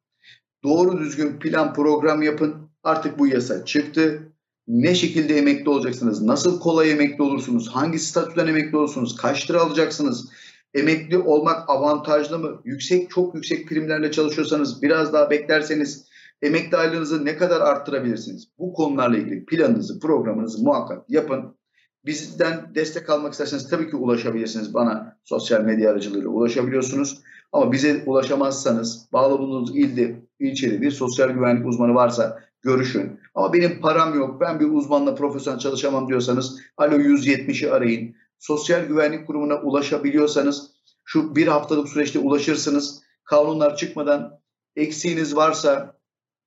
Doğru 0.62 0.98
düzgün 0.98 1.38
plan 1.38 1.75
program 1.75 2.22
yapın. 2.22 2.55
Artık 2.83 3.18
bu 3.18 3.27
yasa 3.27 3.64
çıktı. 3.64 4.33
Ne 4.68 4.94
şekilde 4.94 5.38
emekli 5.38 5.70
olacaksınız? 5.70 6.22
Nasıl 6.22 6.61
kolay 6.61 6.90
emekli 6.90 7.22
olursunuz? 7.22 7.68
Hangi 7.68 7.98
statüden 7.98 8.46
emekli 8.46 8.77
olursunuz? 8.77 9.16
Kaç 9.16 9.51
lira 9.51 9.61
alacaksınız? 9.61 10.31
Emekli 10.75 11.18
olmak 11.18 11.70
avantajlı 11.70 12.38
mı? 12.38 12.62
Yüksek, 12.64 13.11
çok 13.11 13.35
yüksek 13.35 13.68
primlerle 13.68 14.12
çalışıyorsanız 14.12 14.83
biraz 14.83 15.12
daha 15.12 15.31
beklerseniz 15.31 16.12
emekli 16.42 16.76
aylığınızı 16.76 17.24
ne 17.24 17.37
kadar 17.37 17.61
arttırabilirsiniz? 17.61 18.48
Bu 18.59 18.72
konularla 18.72 19.16
ilgili 19.16 19.44
planınızı, 19.44 20.00
programınızı 20.00 20.64
muhakkak 20.64 21.11
yapın. 21.11 21.57
Bizden 22.05 22.74
destek 22.74 23.11
almak 23.11 23.33
isterseniz 23.33 23.70
tabii 23.70 23.90
ki 23.90 23.96
ulaşabilirsiniz. 23.96 24.74
Bana 24.74 25.18
sosyal 25.24 25.61
medya 25.61 25.90
aracılığıyla 25.90 26.28
ulaşabiliyorsunuz. 26.28 27.22
Ama 27.52 27.72
bize 27.72 28.02
ulaşamazsanız 28.07 29.09
bağlı 29.12 29.38
bulunduğunuz 29.38 29.76
ilde, 29.76 30.22
ilçede 30.38 30.81
bir 30.81 30.90
sosyal 30.90 31.31
güvenlik 31.31 31.66
uzmanı 31.66 31.94
varsa 31.94 32.40
görüşün. 32.62 33.20
Ama 33.35 33.52
benim 33.52 33.81
param 33.81 34.14
yok, 34.14 34.40
ben 34.40 34.61
bir 34.61 34.70
uzmanla 34.70 35.14
profesyonel 35.14 35.59
çalışamam 35.59 36.09
diyorsanız 36.09 36.61
alo 36.76 36.94
170'i 36.94 37.70
arayın. 37.70 38.14
Sosyal 38.38 38.85
güvenlik 38.85 39.26
kurumuna 39.26 39.55
ulaşabiliyorsanız 39.55 40.70
şu 41.05 41.37
bir 41.37 41.46
haftalık 41.46 41.88
süreçte 41.88 42.18
ulaşırsınız. 42.18 43.02
Kanunlar 43.24 43.76
çıkmadan 43.76 44.40
eksiğiniz 44.76 45.37
varsa 45.37 46.02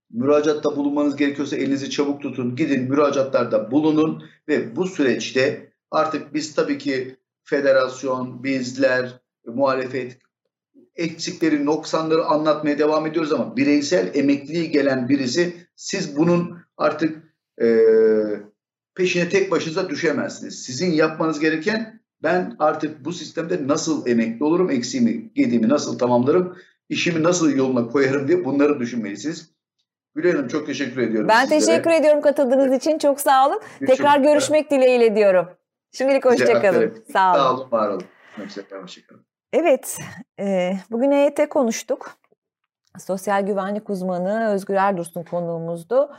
müracaatta 0.09 0.75
bulunmanız 0.75 1.15
gerekiyorsa 1.15 1.55
elinizi 1.55 1.89
çabuk 1.89 2.21
tutun. 2.21 2.55
Gidin 2.55 2.89
müracaatlarda 2.89 3.71
bulunun 3.71 4.23
ve 4.47 4.75
bu 4.75 4.87
süreçte 4.87 5.71
artık 5.91 6.33
biz 6.33 6.55
tabii 6.55 6.77
ki 6.77 7.15
federasyon, 7.43 8.43
bizler, 8.43 9.21
muhalefet 9.45 10.17
eksikleri, 10.95 11.65
noksanları 11.65 12.25
anlatmaya 12.25 12.79
devam 12.79 13.07
ediyoruz 13.07 13.33
ama 13.33 13.57
bireysel 13.57 14.11
emekliliğe 14.13 14.65
gelen 14.65 15.09
birisi 15.09 15.53
siz 15.75 16.17
bunun 16.17 16.57
artık 16.77 17.23
e, 17.61 17.67
peşine 18.95 19.29
tek 19.29 19.51
başınıza 19.51 19.89
düşemezsiniz. 19.89 20.63
Sizin 20.63 20.91
yapmanız 20.91 21.39
gereken 21.39 22.01
ben 22.23 22.55
artık 22.59 23.05
bu 23.05 23.13
sistemde 23.13 23.67
nasıl 23.67 24.07
emekli 24.07 24.43
olurum, 24.45 24.71
eksiğimi, 24.71 25.33
gediğimi 25.33 25.69
nasıl 25.69 25.97
tamamlarım, 25.97 26.57
işimi 26.89 27.23
nasıl 27.23 27.55
yoluna 27.55 27.87
koyarım 27.87 28.27
diye 28.27 28.45
bunları 28.45 28.79
düşünmelisiniz. 28.79 29.54
Gülay 30.15 30.31
Hanım 30.31 30.47
çok 30.47 30.65
teşekkür 30.65 31.01
ediyorum 31.01 31.29
Ben 31.29 31.41
sizlere. 31.45 31.59
teşekkür 31.59 31.91
ediyorum 31.91 32.21
katıldığınız 32.21 32.73
için. 32.73 32.97
Çok 32.97 33.19
sağ 33.21 33.47
olun. 33.47 33.61
Tekrar 33.87 34.19
görüşmek 34.19 34.71
dileğiyle 34.71 35.15
diyorum. 35.15 35.49
Şimdilik 35.91 36.25
hoşçakalın. 36.25 37.03
Sağ 37.13 37.33
olun. 37.33 37.39
Sağ 37.39 37.53
olun, 37.53 37.71
var 37.71 37.89
olun. 37.89 38.03
Hoşçakalın. 38.37 39.25
Evet, 39.53 39.97
e, 40.39 40.73
bugün 40.91 41.11
EYT 41.11 41.49
konuştuk. 41.49 42.11
Sosyal 42.99 43.45
güvenlik 43.45 43.89
uzmanı 43.89 44.49
Özgür 44.49 44.75
Erdursun 44.75 45.23
konuğumuzdu. 45.23 46.15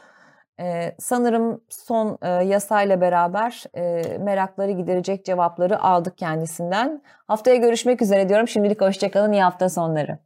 Ee, 0.60 0.96
sanırım 0.98 1.60
son 1.68 2.18
e, 2.22 2.28
yasayla 2.28 3.00
beraber 3.00 3.64
e, 3.74 4.02
merakları 4.18 4.70
giderecek 4.70 5.24
cevapları 5.24 5.80
aldık 5.82 6.18
kendisinden. 6.18 7.02
Haftaya 7.26 7.56
görüşmek 7.56 8.02
üzere 8.02 8.28
diyorum. 8.28 8.48
Şimdilik 8.48 8.80
hoşçakalın, 8.80 9.32
iyi 9.32 9.42
hafta 9.42 9.68
sonları. 9.68 10.18